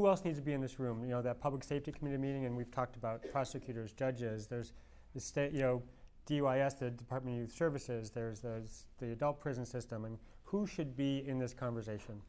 [0.00, 1.04] who else needs to be in this room?
[1.04, 4.46] You know, that public safety committee meeting, and we've talked about prosecutors, judges.
[4.46, 4.72] There's
[5.14, 5.82] the state, you know,
[6.26, 8.10] DYS, the Department of Youth Services.
[8.10, 8.62] There's the,
[8.98, 12.22] the adult prison system, and who should be in this conversation?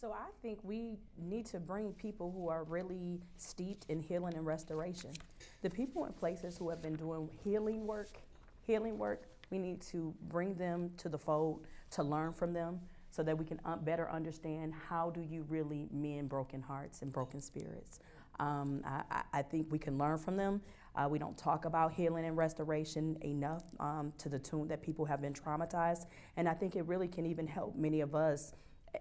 [0.00, 4.46] So I think we need to bring people who are really steeped in healing and
[4.46, 5.10] restoration.
[5.60, 8.18] The people in places who have been doing healing work,
[8.66, 12.80] healing work, we need to bring them to the fold to learn from them
[13.12, 17.12] so that we can un- better understand how do you really mend broken hearts and
[17.12, 18.00] broken spirits.
[18.40, 20.62] Um, I, I, think we can learn from them.
[20.96, 25.04] Uh, we don't talk about healing and restoration enough um, to the tune that people
[25.04, 26.06] have been traumatized.
[26.38, 28.54] And I think it really can even help many of us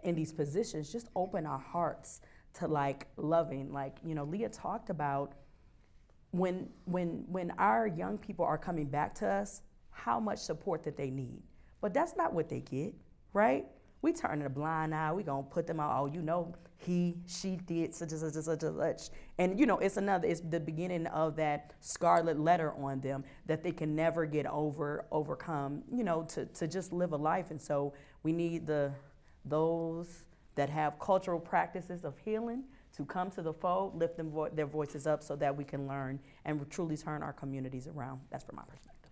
[0.04, 2.20] in these positions just open our hearts
[2.56, 3.72] to like loving.
[3.72, 5.36] Like, you know, Leah talked about
[6.32, 10.98] when, when, when our young people are coming back to us, how much support that
[10.98, 11.42] they need.
[11.80, 12.94] But that's not what they get,
[13.34, 13.66] right?
[14.02, 15.12] We turn a blind eye.
[15.12, 15.92] We gonna put them out.
[16.00, 19.10] Oh, you know, he, she did such and such such such.
[19.38, 20.28] And you know, it's another.
[20.28, 25.06] It's the beginning of that scarlet letter on them that they can never get over,
[25.12, 25.84] overcome.
[25.92, 27.52] You know, to to just live a life.
[27.52, 28.92] And so we need the
[29.46, 34.50] those that have cultural practices of healing to come to the fold, lift them vo-
[34.50, 38.20] their voices up, so that we can learn and truly turn our communities around.
[38.32, 39.12] That's from my perspective.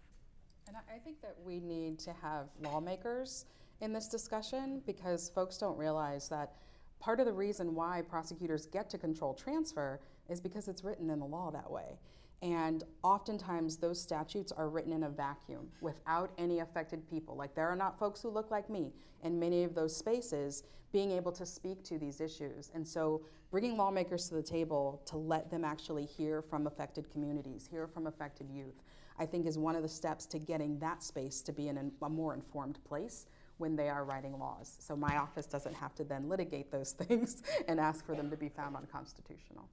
[0.68, 3.46] And I, I think that we need to have lawmakers
[3.82, 6.54] in this discussion because folks don't realize that
[7.00, 11.20] part of the reason why prosecutors get to control transfer is because it's written in
[11.20, 11.98] the law that way.
[12.42, 17.36] And oftentimes, those statutes are written in a vacuum without any affected people.
[17.36, 20.64] Like, there are not folks who look like me in many of those spaces
[20.94, 22.72] being able to speak to these issues.
[22.74, 27.68] And so, bringing lawmakers to the table to let them actually hear from affected communities,
[27.70, 28.84] hear from affected youth,
[29.18, 32.10] I think is one of the steps to getting that space to be in a
[32.10, 33.26] more informed place
[33.60, 34.76] when they are writing laws.
[34.80, 38.38] So my office doesn't have to then litigate those things and ask for them to
[38.38, 39.70] be found unconstitutional.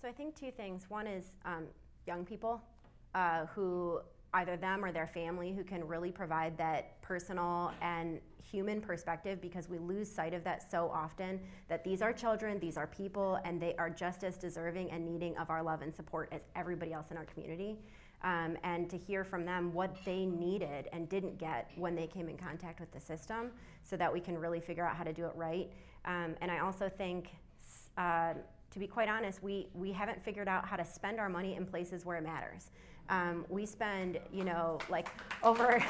[0.00, 0.84] So I think two things.
[0.90, 1.64] One is um,
[2.06, 2.60] young people
[3.14, 4.00] uh, who
[4.34, 9.68] either them or their family who can really provide that personal and human perspective because
[9.68, 13.62] we lose sight of that so often that these are children, these are people, and
[13.62, 17.12] they are just as deserving and needing of our love and support as everybody else
[17.12, 17.78] in our community
[18.24, 22.28] um, and to hear from them what they needed and didn't get when they came
[22.28, 23.50] in contact with the system
[23.82, 25.70] so that we can really figure out how to do it right.
[26.06, 27.28] Um, and I also think,
[27.98, 28.32] uh,
[28.70, 31.66] to be quite honest, we, we haven't figured out how to spend our money in
[31.66, 32.70] places where it matters.
[33.10, 35.08] Um, we spend, you know, like
[35.42, 35.62] over,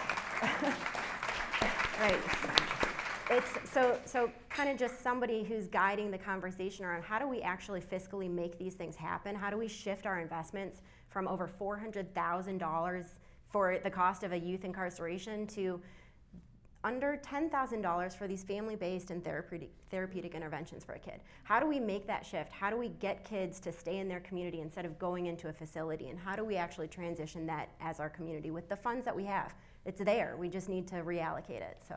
[2.00, 2.20] right.
[3.30, 7.40] It's so, so kind of just somebody who's guiding the conversation around how do we
[7.40, 9.34] actually fiscally make these things happen?
[9.36, 10.80] How do we shift our investments
[11.14, 13.06] from over $400,000
[13.48, 15.80] for the cost of a youth incarceration to
[16.82, 21.20] under $10,000 for these family based and therapeutic, therapeutic interventions for a kid.
[21.44, 22.52] How do we make that shift?
[22.52, 25.52] How do we get kids to stay in their community instead of going into a
[25.52, 26.08] facility?
[26.08, 29.24] And how do we actually transition that as our community with the funds that we
[29.24, 29.54] have?
[29.86, 31.78] It's there, we just need to reallocate it.
[31.88, 31.94] So.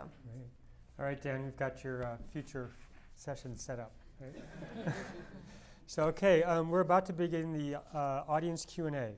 [0.99, 2.69] All right, Dan, we've got your uh, future
[3.15, 3.93] session set up.
[4.21, 4.93] Right?
[5.89, 9.13] So, okay, um, we're about to begin the uh, audience Q&A.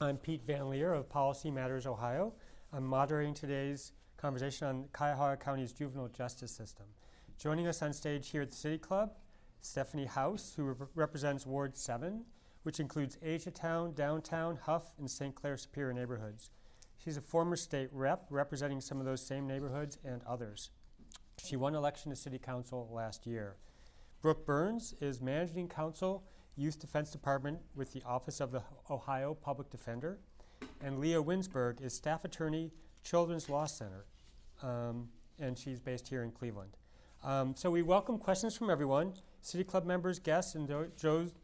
[0.00, 2.32] I'm Piet van Lier of Policy Matters Ohio.
[2.72, 6.86] I'm moderating today's conversation on Cuyahoga County's juvenile justice system.
[7.38, 9.12] Joining us on stage here at the City Club,
[9.60, 12.24] Stephanie Howse, who rep- represents Ward 7,
[12.64, 15.36] which includes Asiatown, Downtown, Hough, and St.
[15.36, 16.50] Clair Superior neighborhoods.
[16.98, 20.70] She's a former state rep representing some of those same neighborhoods and others.
[21.38, 23.54] She won election to City Council last year.
[24.22, 26.24] Brooke Burns is Managing Counsel,
[26.56, 30.18] Youth Defense Department with the Office of the Ohio Public Defender.
[30.80, 32.72] And Leah Winsberg is Staff Attorney,
[33.04, 34.06] Children's Law Center,
[34.62, 36.78] um, and she's based here in Cleveland.
[37.22, 40.68] Um, so we welcome questions from everyone, City Club members, guests, and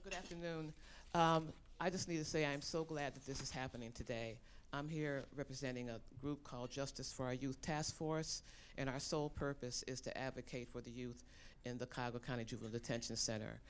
[0.04, 0.72] Good afternoon.
[1.14, 4.38] Um, I just need to say I'm so glad that this is happening today.
[4.72, 8.44] I'm here representing a group called Justice for Our Youth Task Force,
[8.78, 11.24] and our sole purpose is to advocate for the youth
[11.64, 13.60] in the Cuyahoga County Juvenile Detention Center.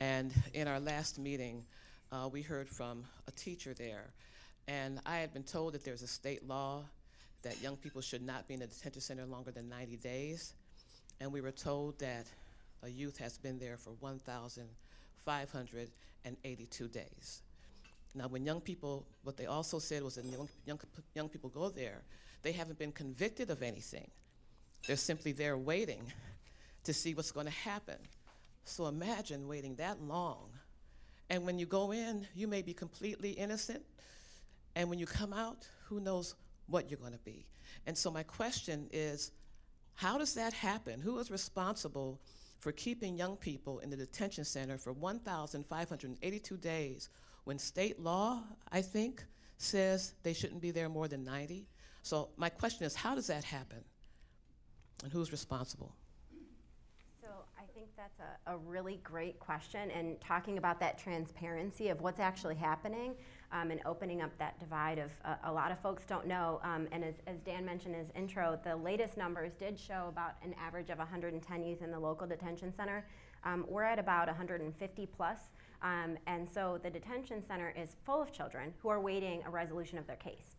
[0.00, 1.64] And in our last meeting,
[2.10, 4.12] uh, we heard from a teacher there.
[4.68, 6.84] And I had been told that there's a state law
[7.42, 10.54] that young people should not be in a detention center longer than 90 days.
[11.20, 12.26] And we were told that
[12.82, 17.42] a youth has been there for 1,582 days.
[18.14, 20.78] Now, when young people, what they also said was that young, young,
[21.14, 22.02] young people go there,
[22.42, 24.10] they haven't been convicted of anything.
[24.86, 26.12] They're simply there waiting
[26.84, 27.96] to see what's going to happen.
[28.64, 30.50] So imagine waiting that long.
[31.30, 33.82] And when you go in, you may be completely innocent.
[34.74, 36.34] And when you come out, who knows
[36.66, 37.46] what you're going to be.
[37.86, 39.32] And so my question is
[39.94, 41.00] how does that happen?
[41.00, 42.20] Who is responsible
[42.58, 47.08] for keeping young people in the detention center for 1,582 days
[47.44, 49.24] when state law, I think,
[49.58, 51.66] says they shouldn't be there more than 90?
[52.02, 53.84] So my question is how does that happen?
[55.02, 55.94] And who's responsible?
[58.02, 59.90] That's a, a really great question.
[59.92, 63.14] And talking about that transparency of what's actually happening
[63.52, 66.60] um, and opening up that divide of uh, a lot of folks don't know.
[66.64, 70.32] Um, and as, as Dan mentioned in his intro, the latest numbers did show about
[70.42, 73.06] an average of 110 youth in the local detention center.
[73.44, 75.38] Um, we're at about 150 plus.
[75.82, 79.96] Um, and so the detention center is full of children who are waiting a resolution
[79.98, 80.56] of their case.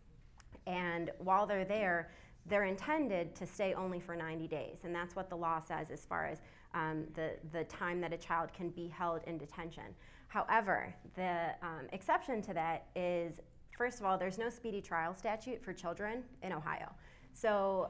[0.66, 2.10] And while they're there,
[2.46, 6.06] they're intended to stay only for 90 days, and that's what the law says as
[6.06, 6.42] far as
[6.74, 9.84] um, the, the time that a child can be held in detention.
[10.28, 13.40] However, the um, exception to that is
[13.78, 16.90] first of all, there's no speedy trial statute for children in Ohio.
[17.34, 17.90] So,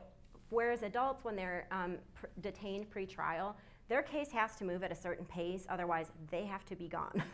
[0.50, 3.56] whereas adults, when they're um, pr- detained pre trial,
[3.90, 7.24] their case has to move at a certain pace, otherwise, they have to be gone.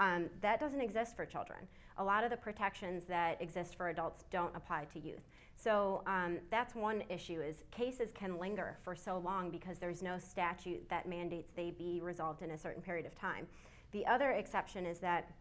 [0.00, 1.58] Um, that doesn't exist for children.
[1.96, 5.26] A lot of the protections that exist for adults don't apply to youth.
[5.58, 10.16] So um, that's one issue is cases can linger for so long because there's no
[10.16, 13.48] statute that mandates they be resolved in a certain period of time.
[13.90, 15.32] The other exception is that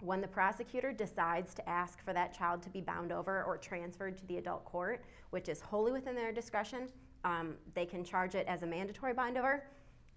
[0.00, 4.16] when the prosecutor decides to ask for that child to be bound over or transferred
[4.18, 6.88] to the adult court, which is wholly within their discretion,
[7.24, 9.64] um, they can charge it as a mandatory bind over.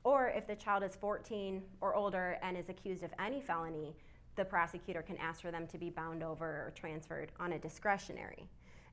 [0.03, 3.95] Or if the child is 14 or older and is accused of any felony,
[4.35, 8.47] the prosecutor can ask for them to be bound over or transferred on a discretionary.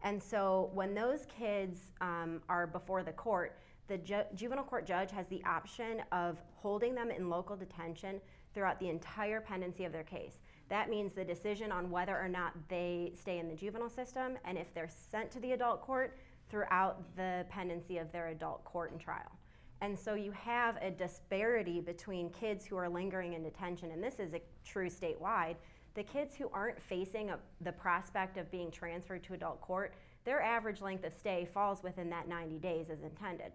[0.04, 5.10] And so when those kids um, are before the court, the ju- juvenile court judge
[5.10, 8.20] has the option of holding them in local detention
[8.52, 10.38] throughout the entire pendency of their case.
[10.68, 14.56] That means the decision on whether or not they stay in the juvenile system and
[14.56, 16.18] if they're sent to the adult court
[16.50, 19.32] throughout the pendency of their adult court and trial.
[19.80, 24.18] And so you have a disparity between kids who are lingering in detention, and this
[24.18, 25.56] is a true statewide,
[25.94, 30.42] the kids who aren't facing a, the prospect of being transferred to adult court, their
[30.42, 33.52] average length of stay falls within that 90 days as intended.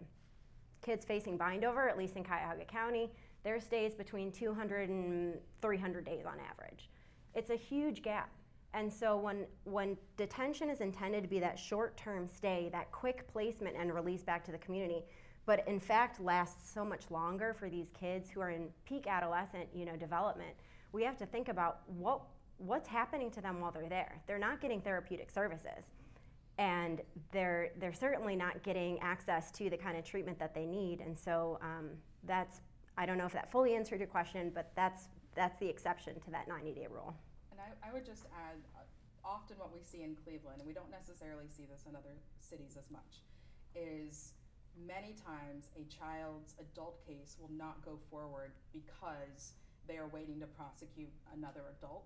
[0.81, 3.11] Kids facing bindover, at least in Cuyahoga County,
[3.43, 6.89] their stays between 200 and 300 days on average.
[7.35, 8.29] It's a huge gap.
[8.73, 13.75] And so when, when detention is intended to be that short-term stay, that quick placement
[13.77, 15.03] and release back to the community,
[15.45, 19.67] but in fact lasts so much longer for these kids who are in peak adolescent
[19.73, 20.51] you know, development,
[20.91, 22.21] we have to think about what,
[22.57, 24.21] what's happening to them while they're there.
[24.27, 25.91] They're not getting therapeutic services.
[26.57, 30.99] And they're, they're certainly not getting access to the kind of treatment that they need.
[30.99, 31.91] And so um,
[32.25, 32.61] that's,
[32.97, 36.31] I don't know if that fully answered your question, but that's, that's the exception to
[36.31, 37.15] that 90 day rule.
[37.51, 38.81] And I, I would just add uh,
[39.23, 42.75] often what we see in Cleveland, and we don't necessarily see this in other cities
[42.77, 43.23] as much,
[43.75, 44.33] is
[44.87, 49.53] many times a child's adult case will not go forward because
[49.89, 52.05] they are waiting to prosecute another adult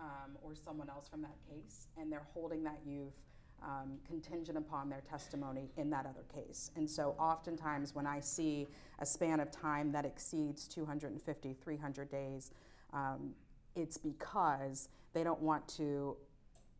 [0.00, 3.14] um, or someone else from that case, and they're holding that youth
[3.62, 6.70] um, contingent upon their testimony in that other case.
[6.76, 8.66] And so, oftentimes, when I see
[8.98, 12.50] a span of time that exceeds 250, 300 days,
[12.92, 13.30] um,
[13.76, 16.16] it's because they don't want to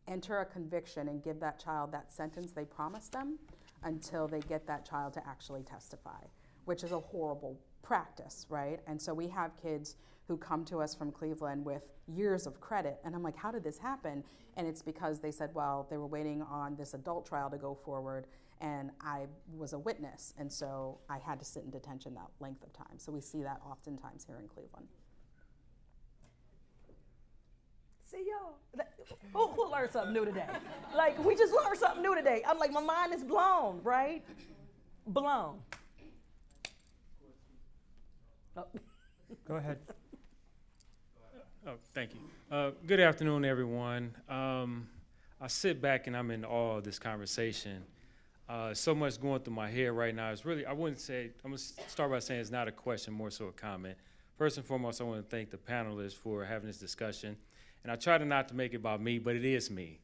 [0.07, 3.37] enter a conviction and give that child that sentence they promised them
[3.83, 6.19] until they get that child to actually testify,
[6.65, 8.79] which is a horrible practice, right?
[8.87, 9.95] And so we have kids
[10.27, 12.99] who come to us from Cleveland with years of credit.
[13.03, 14.23] And I'm like, how did this happen?
[14.57, 17.73] And it's because they said, well, they were waiting on this adult trial to go
[17.73, 18.27] forward,
[18.59, 19.25] and I
[19.57, 20.33] was a witness.
[20.37, 22.97] And so I had to sit in detention that length of time.
[22.97, 24.87] So we see that oftentimes here in Cleveland.
[28.05, 28.57] See y'all.
[29.33, 30.45] Who, oh, who learned something new today?
[30.95, 32.43] Like we just learned something new today.
[32.45, 34.21] I'm like my mind is blown, right?
[35.07, 35.59] Blown.
[38.57, 38.65] Oh.
[39.47, 39.77] Go ahead.
[41.65, 42.19] Oh, thank you.
[42.51, 44.13] Uh, good afternoon, everyone.
[44.27, 44.89] Um,
[45.39, 47.83] I sit back and I'm in awe of this conversation.
[48.49, 50.31] Uh, so much going through my head right now.
[50.31, 53.31] It's really, I wouldn't say, I'm gonna start by saying it's not a question, more
[53.31, 53.97] so a comment.
[54.37, 57.37] First and foremost, I want to thank the panelists for having this discussion.
[57.83, 59.99] And I try to not to make it about me, but it is me.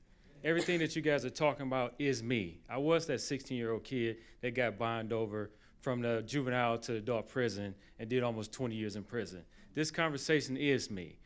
[0.46, 2.62] Everything that you guys are talking about is me.
[2.70, 6.94] I was that 16 year old kid that got bonded over from the juvenile to
[6.94, 9.44] the adult prison and did almost 20 years in prison.
[9.74, 11.18] This conversation is me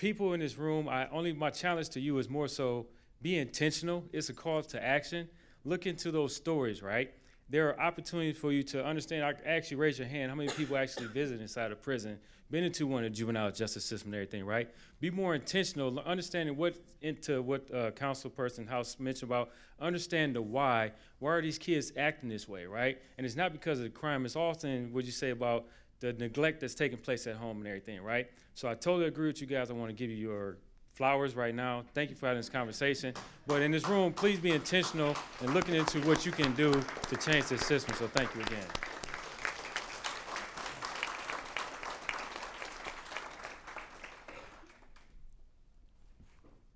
[0.00, 2.86] people in this room, I only my challenge to you is more so
[3.20, 4.02] be intentional.
[4.12, 5.28] It's a call to action.
[5.62, 7.12] Look into those stories, right?
[7.50, 9.24] There are opportunities for you to understand.
[9.24, 10.30] I actually raise your hand.
[10.30, 12.16] How many people actually visit inside a prison,
[12.48, 14.70] been into one of the juvenile justice system and everything, right?
[15.00, 20.42] Be more intentional, understanding what into what uh, council person Howse mentioned about understand the
[20.42, 20.92] why.
[21.18, 22.98] Why are these kids acting this way, right?
[23.18, 24.24] And it's not because of the crime.
[24.24, 25.66] It's often what you say about
[25.98, 28.30] the neglect that's taking place at home and everything, right?
[28.54, 29.70] So I totally agree with you guys.
[29.70, 30.58] I want to give you your
[31.00, 31.82] flowers right now.
[31.94, 33.14] Thank you for having this conversation.
[33.46, 36.70] But in this room, please be intentional and in looking into what you can do
[37.08, 37.94] to change this system.
[37.94, 38.66] So thank you again.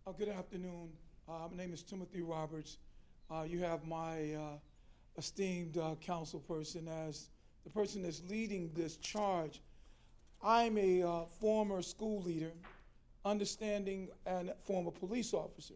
[0.07, 0.89] Oh, good afternoon.
[1.29, 2.79] Uh, my name is Timothy Roberts.
[3.31, 4.41] Uh, you have my uh,
[5.19, 7.29] esteemed uh, council person as
[7.65, 9.61] the person that's leading this charge.
[10.43, 12.53] I'm a uh, former school leader
[13.25, 15.75] understanding and former police officer.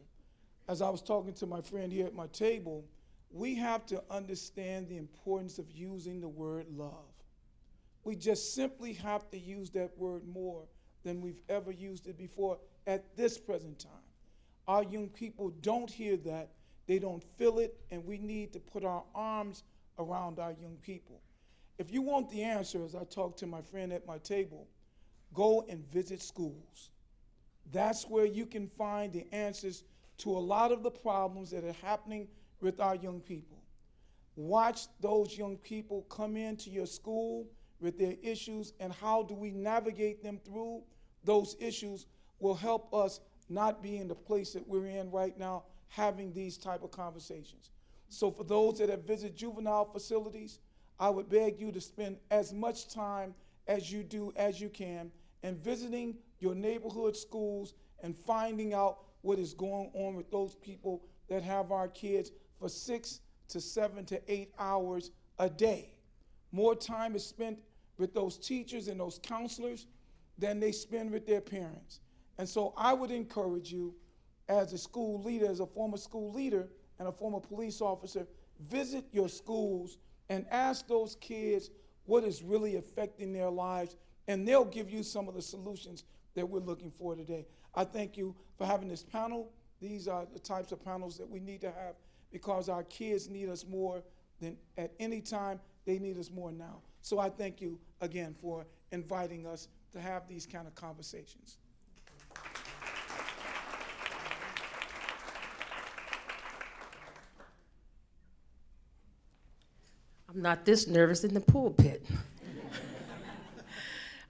[0.68, 2.84] As I was talking to my friend here at my table,
[3.30, 6.92] we have to understand the importance of using the word love.
[8.04, 10.64] We just simply have to use that word more
[11.04, 13.92] than we've ever used it before at this present time.
[14.66, 16.50] Our young people don't hear that,
[16.86, 19.62] they don't feel it, and we need to put our arms
[19.98, 21.20] around our young people.
[21.78, 24.66] If you want the answer, as I talked to my friend at my table,
[25.32, 26.90] go and visit schools.
[27.72, 29.84] That's where you can find the answers
[30.18, 32.28] to a lot of the problems that are happening
[32.60, 33.58] with our young people.
[34.36, 37.46] Watch those young people come into your school
[37.80, 40.82] with their issues and how do we navigate them through
[41.24, 42.06] those issues
[42.40, 46.56] will help us not be in the place that we're in right now having these
[46.56, 47.70] type of conversations.
[48.08, 50.58] So for those that have visited juvenile facilities,
[51.00, 53.34] I would beg you to spend as much time
[53.66, 55.10] as you do as you can
[55.42, 61.02] in visiting your neighborhood schools and finding out what is going on with those people
[61.28, 65.92] that have our kids for six to seven to eight hours a day.
[66.52, 67.58] More time is spent
[67.98, 69.86] with those teachers and those counselors
[70.38, 72.00] than they spend with their parents.
[72.38, 73.94] And so I would encourage you,
[74.48, 76.68] as a school leader, as a former school leader
[76.98, 78.26] and a former police officer,
[78.70, 81.70] visit your schools and ask those kids
[82.06, 83.96] what is really affecting their lives,
[84.28, 86.04] and they'll give you some of the solutions
[86.34, 87.46] that we're looking for today.
[87.74, 89.50] I thank you for having this panel.
[89.80, 91.94] These are the types of panels that we need to have
[92.32, 94.02] because our kids need us more
[94.40, 95.60] than at any time.
[95.84, 96.80] They need us more now.
[97.02, 101.58] So I thank you again for inviting us to have these kind of conversations.
[110.28, 112.04] I'm not this nervous in the pulpit.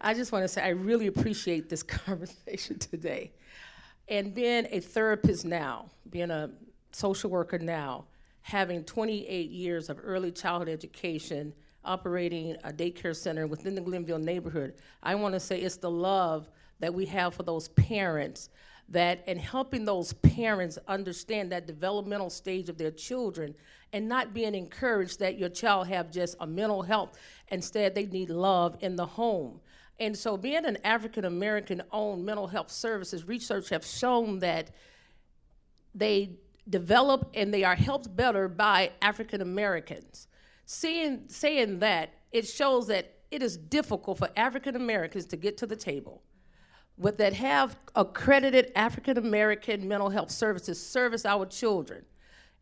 [0.01, 3.32] I just want to say I really appreciate this conversation today.
[4.09, 6.51] And being a therapist now, being a
[6.92, 8.07] social worker now,
[8.42, 11.53] having 28 years of early childhood education,
[11.84, 16.49] operating a daycare center within the Glenville neighborhood, I want to say it's the love
[16.80, 18.51] that we have for those parents
[18.90, 23.55] that and helping those parents understand that developmental stage of their children
[23.92, 27.18] and not being encouraged that your child have just a mental health.
[27.49, 29.61] Instead they need love in the home
[30.01, 34.70] and so being an african american owned mental health services research have shown that
[35.94, 36.30] they
[36.68, 40.28] develop and they are helped better by african americans
[40.66, 45.66] seeing saying that it shows that it is difficult for african americans to get to
[45.66, 46.22] the table
[46.99, 52.05] with that have accredited African American mental health services service our children.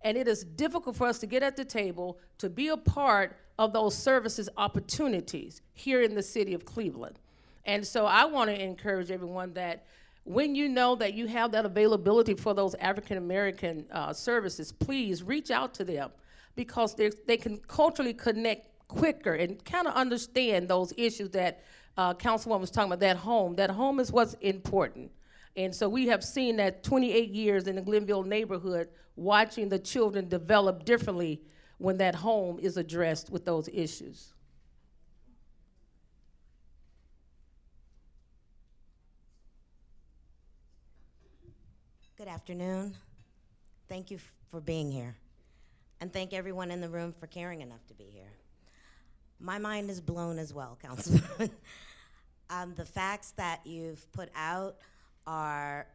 [0.02, 3.36] And it is difficult for us to get at the table to be a part
[3.58, 7.18] of those services opportunities here in the city of Cleveland.
[7.66, 9.84] And so I want to encourage everyone that
[10.24, 15.22] when you know that you have that availability for those African American uh, services, please
[15.22, 16.10] reach out to them
[16.54, 21.62] because they can culturally connect quicker and kind of understand those issues that
[21.96, 23.54] uh, Councilwoman was talking about that home.
[23.56, 25.10] That home is what's important.
[25.56, 30.28] And so we have seen that 28 years in the Glenville neighborhood, watching the children
[30.28, 31.40] develop differently
[31.78, 34.32] when that home is addressed with those issues.
[42.26, 42.96] Good afternoon.
[43.88, 44.18] Thank you
[44.50, 45.14] for being here.
[46.00, 48.32] And thank everyone in the room for caring enough to be here.
[49.38, 51.52] My mind is blown as well, Councilman.
[52.50, 54.74] um, the facts that you've put out
[55.24, 55.86] are,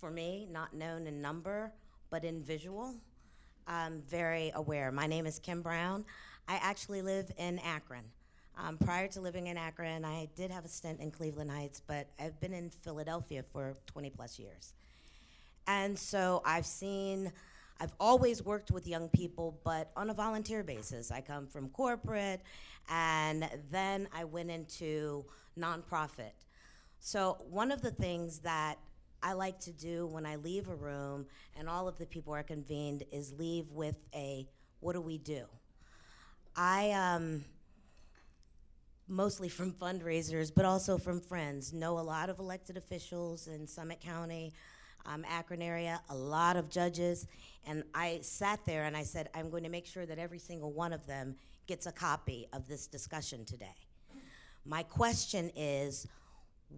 [0.00, 1.70] for me, not known in number,
[2.10, 2.96] but in visual.
[3.68, 4.90] I'm very aware.
[4.90, 6.04] My name is Kim Brown.
[6.48, 8.02] I actually live in Akron.
[8.58, 12.08] Um, prior to living in Akron, I did have a stint in Cleveland Heights, but
[12.18, 14.74] I've been in Philadelphia for 20 plus years.
[15.66, 17.32] And so I've seen
[17.82, 21.10] I've always worked with young people, but on a volunteer basis.
[21.10, 22.40] I come from corporate,
[22.88, 25.24] and then I went into
[25.58, 26.30] nonprofit.
[27.00, 28.78] So, one of the things that
[29.20, 31.26] I like to do when I leave a room
[31.58, 34.46] and all of the people are convened is leave with a
[34.78, 35.44] what do we do?
[36.54, 37.44] I, um,
[39.08, 44.00] mostly from fundraisers, but also from friends, know a lot of elected officials in Summit
[44.00, 44.52] County
[45.06, 47.26] um, Akron area, a lot of judges,
[47.66, 50.72] and I sat there and I said, I'm going to make sure that every single
[50.72, 51.36] one of them
[51.66, 53.74] gets a copy of this discussion today.
[54.64, 56.06] My question is,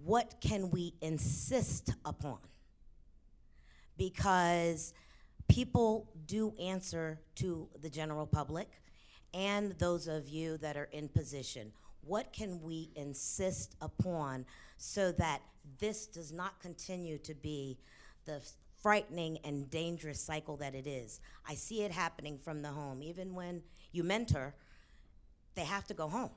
[0.04, 2.38] what can we insist upon?
[3.96, 4.92] because
[5.48, 8.68] people do answer to the general public
[9.32, 11.72] and those of you that are in position.
[12.02, 14.46] What can we insist upon
[14.76, 15.40] so that
[15.78, 17.78] this does not continue to be
[18.24, 18.40] the
[18.82, 21.20] frightening and dangerous cycle that it is?
[21.48, 23.02] I see it happening from the home.
[23.02, 23.62] Even when
[23.92, 24.54] you mentor,
[25.54, 26.30] they have to go home.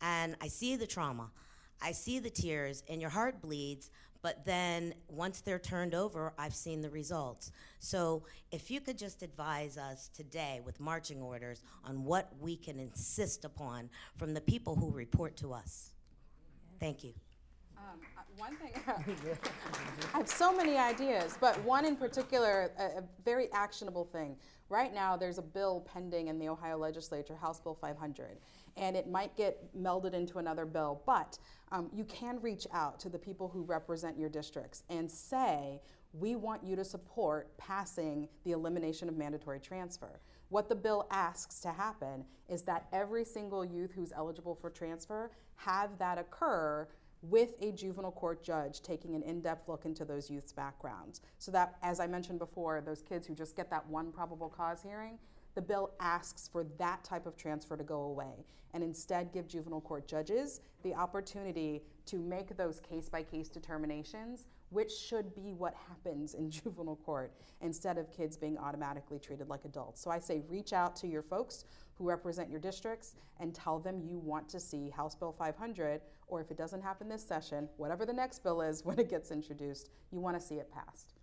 [0.00, 1.30] And I see the trauma.
[1.80, 3.90] I see the tears, and your heart bleeds,
[4.22, 7.50] but then once they're turned over, I've seen the results.
[7.80, 8.22] So
[8.52, 13.44] if you could just advise us today with marching orders on what we can insist
[13.44, 15.90] upon from the people who report to us.
[16.78, 17.14] Thank you.
[17.82, 18.72] Um, uh, one thing,
[20.14, 24.36] I have so many ideas, but one in particular, a, a, very actionable thing.
[24.68, 28.38] Right now, there's a bill pending in the Ohio legislature, House Bill 500
[28.76, 31.02] and it might get melded into another bill.
[31.06, 31.38] But
[31.70, 35.80] um, you can reach out to the people who represent your districts and say,
[36.12, 40.20] we want you to support passing the elimination of mandatory transfer.
[40.50, 45.30] What the bill asks to happen is that every single youth who's eligible for transfer
[45.56, 46.86] have that occur
[47.22, 51.20] with a juvenile court judge taking an in-depth look into those youth's backgrounds.
[51.38, 54.82] So that, as I mentioned before, those kids who just get that one probable cause
[54.82, 55.18] hearing,
[55.54, 58.44] the bill asks for that type of transfer to go away
[58.74, 64.46] and instead give juvenile court judges the opportunity to make those case by case determinations,
[64.72, 69.64] which should be what happens in juvenile court instead of kids being automatically treated like
[69.64, 70.00] adults.
[70.00, 71.64] So I say reach out to your folks
[71.94, 76.40] who represent your districts and tell them you want to see House Bill 500, or
[76.40, 79.90] if it doesn't happen this session, whatever the next bill is when it gets introduced,
[80.10, 81.14] you want to see it passed.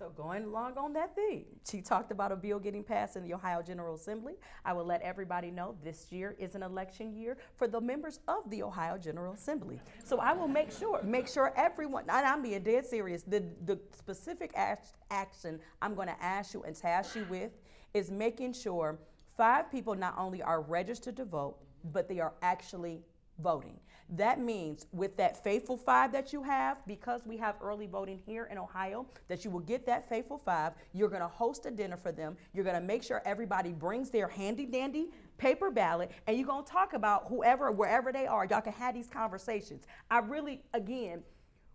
[0.00, 3.34] So going along on that theme, she talked about a bill getting passed in the
[3.34, 4.32] Ohio General Assembly.
[4.64, 8.48] I will let everybody know this year is an election year for the members of
[8.48, 9.78] the Ohio General Assembly.
[10.02, 13.78] So I will make sure, make sure everyone, and I'm being dead serious, the, the
[13.92, 17.50] specific action I'm gonna ask you and task you with
[17.92, 18.98] is making sure
[19.36, 21.58] five people not only are registered to vote,
[21.92, 23.02] but they are actually
[23.42, 23.78] voting.
[24.16, 28.48] That means with that faithful five that you have, because we have early voting here
[28.50, 30.72] in Ohio, that you will get that faithful five.
[30.92, 32.36] You're going to host a dinner for them.
[32.52, 36.64] You're going to make sure everybody brings their handy dandy paper ballot, and you're going
[36.64, 38.44] to talk about whoever, wherever they are.
[38.44, 39.84] Y'all can have these conversations.
[40.10, 41.22] I really, again,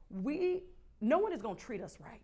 [0.09, 0.63] we,
[0.99, 2.21] no one is going to treat us right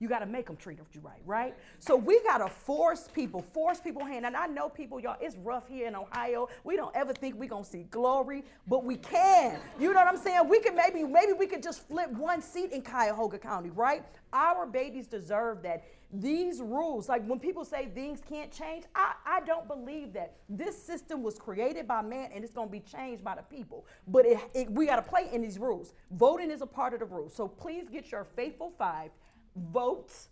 [0.00, 1.54] you got to make them treat you right, right?
[1.78, 4.26] So we got to force people, force people hand.
[4.26, 6.48] And I know people, y'all, it's rough here in Ohio.
[6.64, 9.58] We don't ever think we're going to see glory, but we can.
[9.78, 10.48] You know what I'm saying?
[10.48, 14.04] We can maybe, maybe we could just flip one seat in Cuyahoga County, right?
[14.32, 15.84] Our babies deserve that.
[16.12, 20.36] These rules, like when people say things can't change, I, I don't believe that.
[20.48, 23.84] This system was created by man and it's going to be changed by the people.
[24.06, 25.92] But it, it, we got to play in these rules.
[26.12, 27.34] Voting is a part of the rules.
[27.34, 29.10] So please get your faithful five
[29.56, 30.28] votes,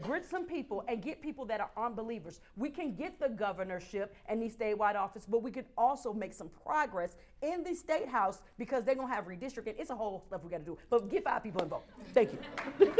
[0.00, 2.40] grit some people, and get people that are unbelievers.
[2.56, 6.50] We can get the governorship and the statewide office, but we could also make some
[6.64, 9.74] progress in the state house because they're gonna have redistricting.
[9.78, 10.78] It's a whole stuff we got to do.
[10.88, 11.86] But get five people involved.
[12.12, 12.38] Thank you.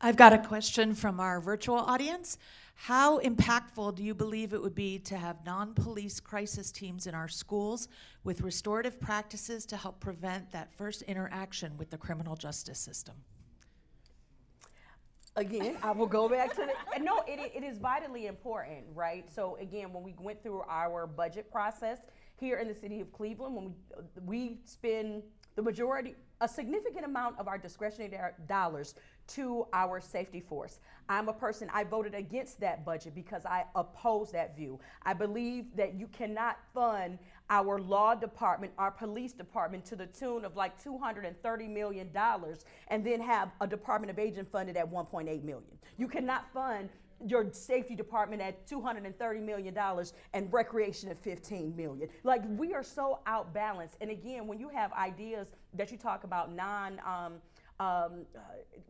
[0.00, 2.38] I've got a question from our virtual audience.
[2.80, 7.14] How impactful do you believe it would be to have non police crisis teams in
[7.14, 7.88] our schools
[8.22, 13.16] with restorative practices to help prevent that first interaction with the criminal justice system?
[15.34, 17.02] Again, I will go back to the.
[17.02, 19.28] No, it, it is vitally important, right?
[19.28, 21.98] So, again, when we went through our budget process
[22.36, 23.74] here in the city of Cleveland, when
[24.24, 25.24] we, we spend
[25.56, 28.16] the majority, a significant amount of our discretionary
[28.46, 28.94] dollars
[29.28, 30.80] to our safety force.
[31.08, 34.78] I'm a person, I voted against that budget because I oppose that view.
[35.02, 37.18] I believe that you cannot fund
[37.50, 42.10] our law department, our police department to the tune of like $230 million
[42.88, 45.78] and then have a Department of Aging funded at 1.8 million.
[45.96, 46.90] You cannot fund
[47.26, 49.76] your safety department at $230 million
[50.34, 52.08] and recreation at 15 million.
[52.22, 53.96] Like we are so outbalanced.
[54.00, 57.34] And again, when you have ideas that you talk about non um,
[57.80, 58.26] um,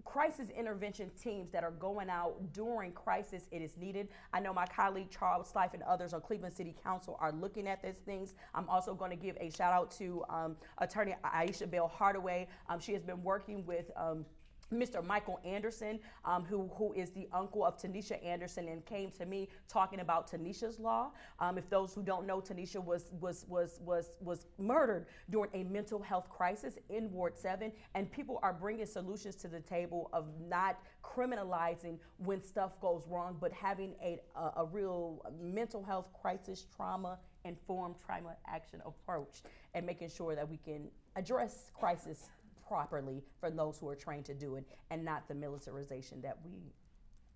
[0.04, 4.08] crisis intervention teams that are going out during crisis it is needed.
[4.32, 7.82] I know my colleague Charles Slife and others on Cleveland City Council are looking at
[7.82, 8.34] these things.
[8.54, 12.48] I'm also going to give a shout out to um, attorney Ayesha Bell Hardaway.
[12.68, 14.24] Um, she has been working with um,
[14.72, 15.04] Mr.
[15.04, 19.48] Michael Anderson, um, who, who is the uncle of Tanisha Anderson, and came to me
[19.68, 21.10] talking about Tanisha's law.
[21.40, 25.64] Um, if those who don't know, Tanisha was, was, was, was, was murdered during a
[25.64, 30.26] mental health crisis in Ward 7, and people are bringing solutions to the table of
[30.48, 36.66] not criminalizing when stuff goes wrong, but having a, a, a real mental health crisis,
[36.76, 39.42] trauma, informed trauma action approach
[39.74, 42.28] and making sure that we can address crisis
[42.68, 46.74] properly for those who are trained to do it and not the militarization that we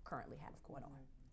[0.03, 0.91] currently have going on.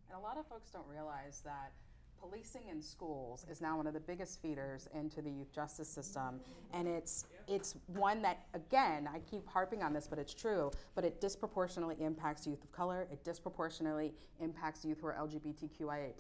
[0.08, 1.72] And a lot of folks don't realize that
[2.20, 6.40] policing in schools is now one of the biggest feeders into the youth justice system.
[6.72, 11.04] And it's it's one that again i keep harping on this but it's true but
[11.04, 13.06] it disproportionately impacts youth of color.
[13.10, 16.12] It disproportionately impacts youth who are lgbtqia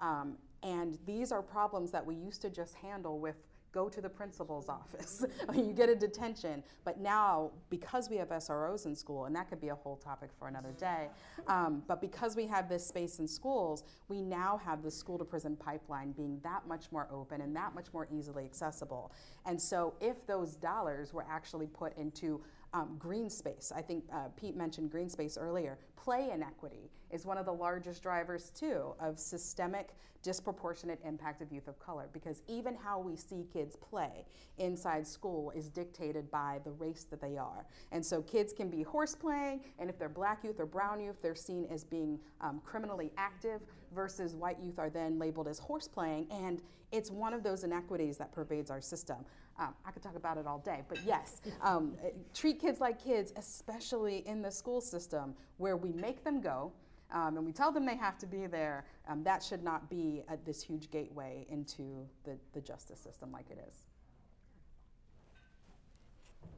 [0.00, 3.36] um, and these are problems that we used to just handle with
[3.72, 5.24] go to the principal's office.
[5.54, 6.62] you get a detention.
[6.84, 10.30] But now, because we have SROs in school, and that could be a whole topic
[10.38, 11.08] for another day,
[11.46, 15.24] um, but because we have this space in schools, we now have the school to
[15.24, 19.12] prison pipeline being that much more open and that much more easily accessible.
[19.46, 22.40] And so, if those dollars were actually put into
[22.72, 23.72] um, green space.
[23.74, 25.78] I think uh, Piet mentioned green space earlier.
[25.96, 29.90] Play inequity is one of the largest drivers, too, of systemic
[30.22, 34.26] disproportionate impact of youth of color because even how we see kids play
[34.58, 37.66] inside school is dictated by the race that they are.
[37.92, 41.16] And so kids can be horse playing, and if they're black youth or brown youth,
[41.22, 43.62] they're seen as being um, criminally active
[43.94, 46.26] versus white youth are then labeled as horse playing.
[46.30, 46.60] And
[46.92, 49.18] it's one of those inequities that pervades our system.
[49.58, 51.94] Um, I could talk about it all day, but yes, um,
[52.34, 56.72] treat kids like kids, especially in the school system where we make them go
[57.12, 60.22] um, and we tell them they have to be there, um, that should not be
[60.28, 63.76] a, this huge gateway into the, the justice system like it is.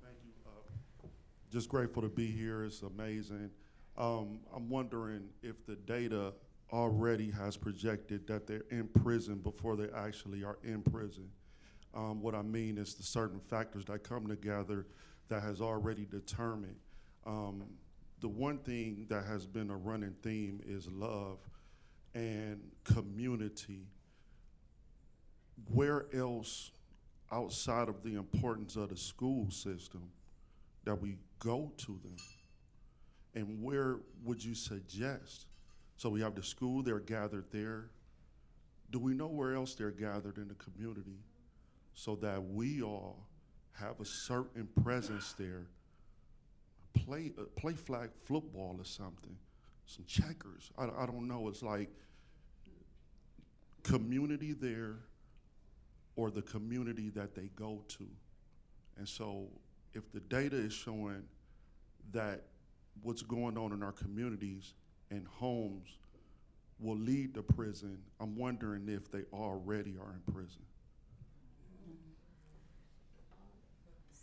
[0.03, 0.32] Thank you.
[0.47, 1.09] Uh,
[1.51, 2.64] just grateful to be here.
[2.64, 3.51] It's amazing.
[3.97, 6.32] Um, I'm wondering if the data
[6.70, 11.28] already has projected that they're in prison before they actually are in prison.
[11.95, 14.86] Um, what I mean is the certain factors that come together
[15.28, 16.76] that has already determined
[17.26, 17.64] um,
[18.20, 21.38] the one thing that has been a running theme is love
[22.14, 23.86] and community.
[25.72, 26.70] Where else
[27.30, 30.11] outside of the importance of the school system
[30.84, 32.16] that we go to them?
[33.34, 35.47] And where would you suggest?
[35.97, 37.90] So we have the school, they're gathered there.
[38.90, 41.18] Do we know where else they're gathered in the community
[41.95, 43.16] so that we all
[43.72, 45.66] have a certain presence there
[46.95, 49.36] play uh, play flag football or something,
[49.86, 50.70] some checkers.
[50.78, 51.49] I, I don't know.
[51.49, 51.90] It's like
[53.82, 54.97] community there
[56.16, 58.07] or the community that they go to.
[58.99, 59.47] And so
[59.95, 61.22] if the data is showing
[62.12, 62.43] that
[63.03, 64.74] what's going on in our communities
[65.11, 65.88] and homes
[66.78, 70.62] will lead to prison, I'm wondering if they already are in prison.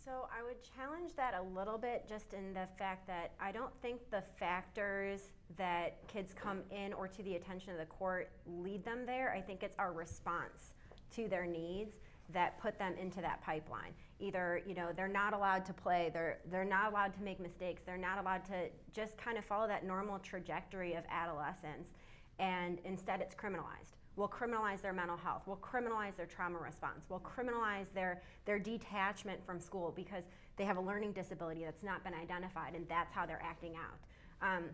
[0.04, 3.72] So I would challenge that a little bit just in the fact that I don't
[3.82, 8.84] think the factors that kids come in or to the attention of the court lead
[8.84, 9.32] them there.
[9.36, 10.72] I think it's our response
[11.16, 11.96] to their needs
[12.32, 13.92] that put them into that pipeline.
[14.20, 17.82] Either, you know, they're not allowed to play, they're they're not allowed to make mistakes,
[17.84, 21.90] they're not allowed to just kind of follow that normal trajectory of adolescence
[22.38, 27.20] and instead it's criminalized will criminalize their mental health, will criminalize their trauma response, will
[27.20, 30.24] criminalize their, their detachment from school because
[30.56, 34.46] they have a learning disability that's not been identified and that's how they're acting out.
[34.46, 34.64] Um,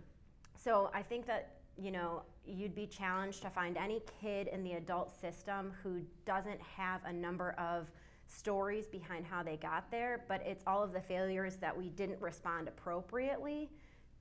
[0.56, 4.72] so I think that you know you'd be challenged to find any kid in the
[4.72, 7.90] adult system who doesn't have a number of
[8.26, 12.20] stories behind how they got there, but it's all of the failures that we didn't
[12.20, 13.70] respond appropriately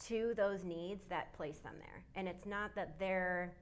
[0.08, 2.04] to those needs that place them there.
[2.16, 3.56] And it's not that they're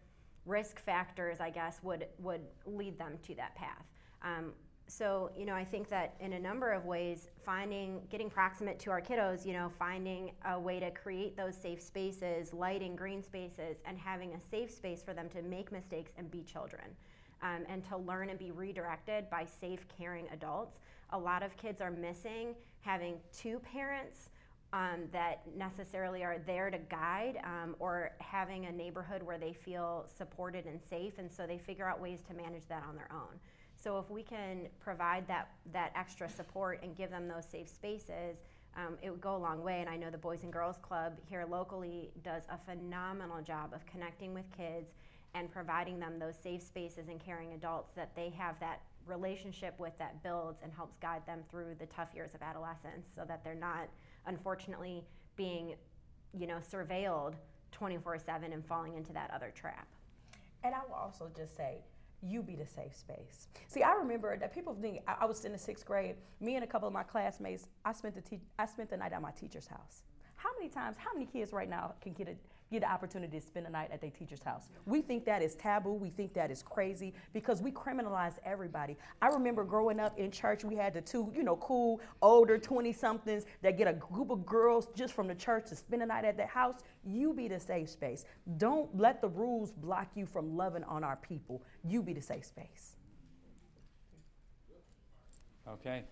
[0.46, 3.86] risk factors, I guess, would, would lead them to that path.
[4.22, 4.54] Um,
[4.88, 8.91] so, you know, I think that in a number of ways, finding, getting proximate to
[8.91, 13.78] our kiddos, you know, finding a way to create those safe spaces, lighting green spaces,
[13.86, 16.86] and having a safe space for them to make mistakes and be children.
[17.41, 20.80] Um, and to learn and be redirected by safe, caring adults.
[21.10, 24.30] A lot of kids are missing having two parents
[24.74, 30.06] um, that necessarily are there to guide um, or having a neighborhood where they feel
[30.18, 33.40] supported and safe and so they figure out ways to manage that on their own.
[33.76, 38.40] So if we can provide that, that extra support and give them those safe spaces
[38.76, 41.14] um, it would go a long way and i know the boys and girls club
[41.30, 44.94] here locally does a phenomenal job of connecting with kids
[45.36, 49.98] and providing them those safe spaces and caring adults that they have that relationship with
[49.98, 53.56] that builds and helps guide them through the tough years of adolescence so that they're
[53.56, 53.90] not
[54.26, 55.04] unfortunately
[55.36, 55.76] being,
[56.34, 57.36] you know, surveilled
[57.72, 59.88] 24/7 and falling into that other trap.
[60.64, 61.84] And I will also just say,
[62.22, 63.48] you be the safe space.
[63.68, 66.16] See, I remember that people think I, was in the sixth grade.
[66.40, 69.12] Me and a couple of my classmates, I spent the te- I spent the night
[69.12, 70.04] at my teacher's house.
[70.36, 70.96] How many times?
[70.98, 72.36] How many kids right now can get a
[72.74, 74.70] get the opportunity to spend the night at their teacher's house.
[74.86, 75.94] We think that is taboo.
[75.94, 78.98] We think that is crazy because we criminalize everybody.
[79.22, 82.92] I remember growing up in church, we had the two, you know, cool, older 20
[82.92, 86.26] somethings that get a group of girls just from the church to spend the night
[86.26, 86.76] at their house.
[87.06, 88.26] You be the safe space.
[88.58, 91.64] Don't let the rules block you from loving on our people.
[91.84, 92.98] You be the safe space.
[95.68, 96.04] Okay.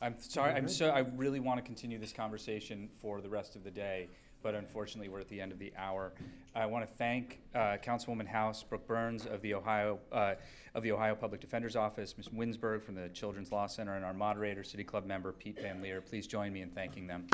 [0.00, 0.52] I'm sorry.
[0.54, 0.90] I'm so.
[0.90, 4.08] I really want to continue this conversation for the rest of the day,
[4.42, 6.12] but unfortunately, we're at the end of the hour.
[6.54, 10.34] I want to thank uh, Councilwoman Howse Brooke Burns of the Ohio uh,
[10.74, 12.28] of the Ohio Public Defender's Office, Ms.
[12.28, 16.00] Winsberg from the Children's Law Center, and our moderator, City Club member Piet van Lier.
[16.00, 17.26] Please join me in thanking them.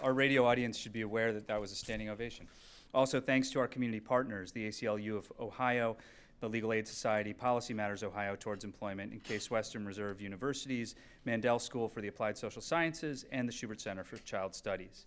[0.00, 2.48] Our radio audience should be aware that that was a standing ovation.
[2.92, 5.96] Also, thanks to our community partners, the ACLU of Ohio,
[6.40, 11.60] the Legal Aid Society, Policy Matters Ohio Towards Employment, and Case Western Reserve Universities, Mandel
[11.60, 15.06] School for the Applied Social Sciences, and the Schubert Center for Child Studies.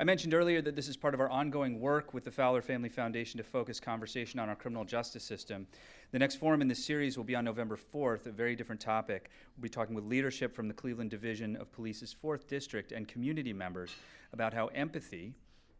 [0.00, 2.88] I mentioned earlier that this is part of our ongoing work with the Fowler Family
[2.88, 5.66] Foundation to focus conversation on our criminal justice system.
[6.12, 9.28] The next forum in this series will be on November 4th, a very different topic.
[9.56, 13.52] We'll be talking with leadership from the Cleveland Division of Police's 4th District and community
[13.52, 13.90] members
[14.32, 15.34] about how empathy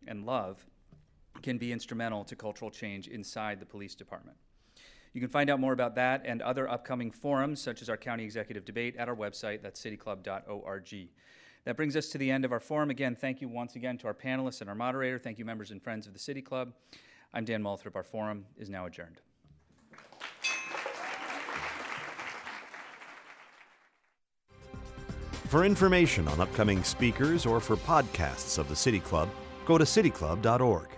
[0.09, 0.67] and love
[1.41, 4.37] can be instrumental to cultural change inside the police department.
[5.13, 8.25] You can find out more about that and other upcoming forums, such as our county
[8.25, 11.09] executive debate, at our website, that's cityclub.org.
[11.69, 12.89] That brings us to the end of our forum.
[12.89, 15.19] Again, thank you once again to our panelists and our moderator.
[15.19, 16.73] Thank you, members and friends of the City Club.
[17.35, 17.95] I'm Dan Moulthrop.
[17.95, 19.21] Our forum is now adjourned.
[25.49, 29.29] For information on upcoming speakers or for podcasts of the City Club,
[29.67, 30.98] go to cityclub.org.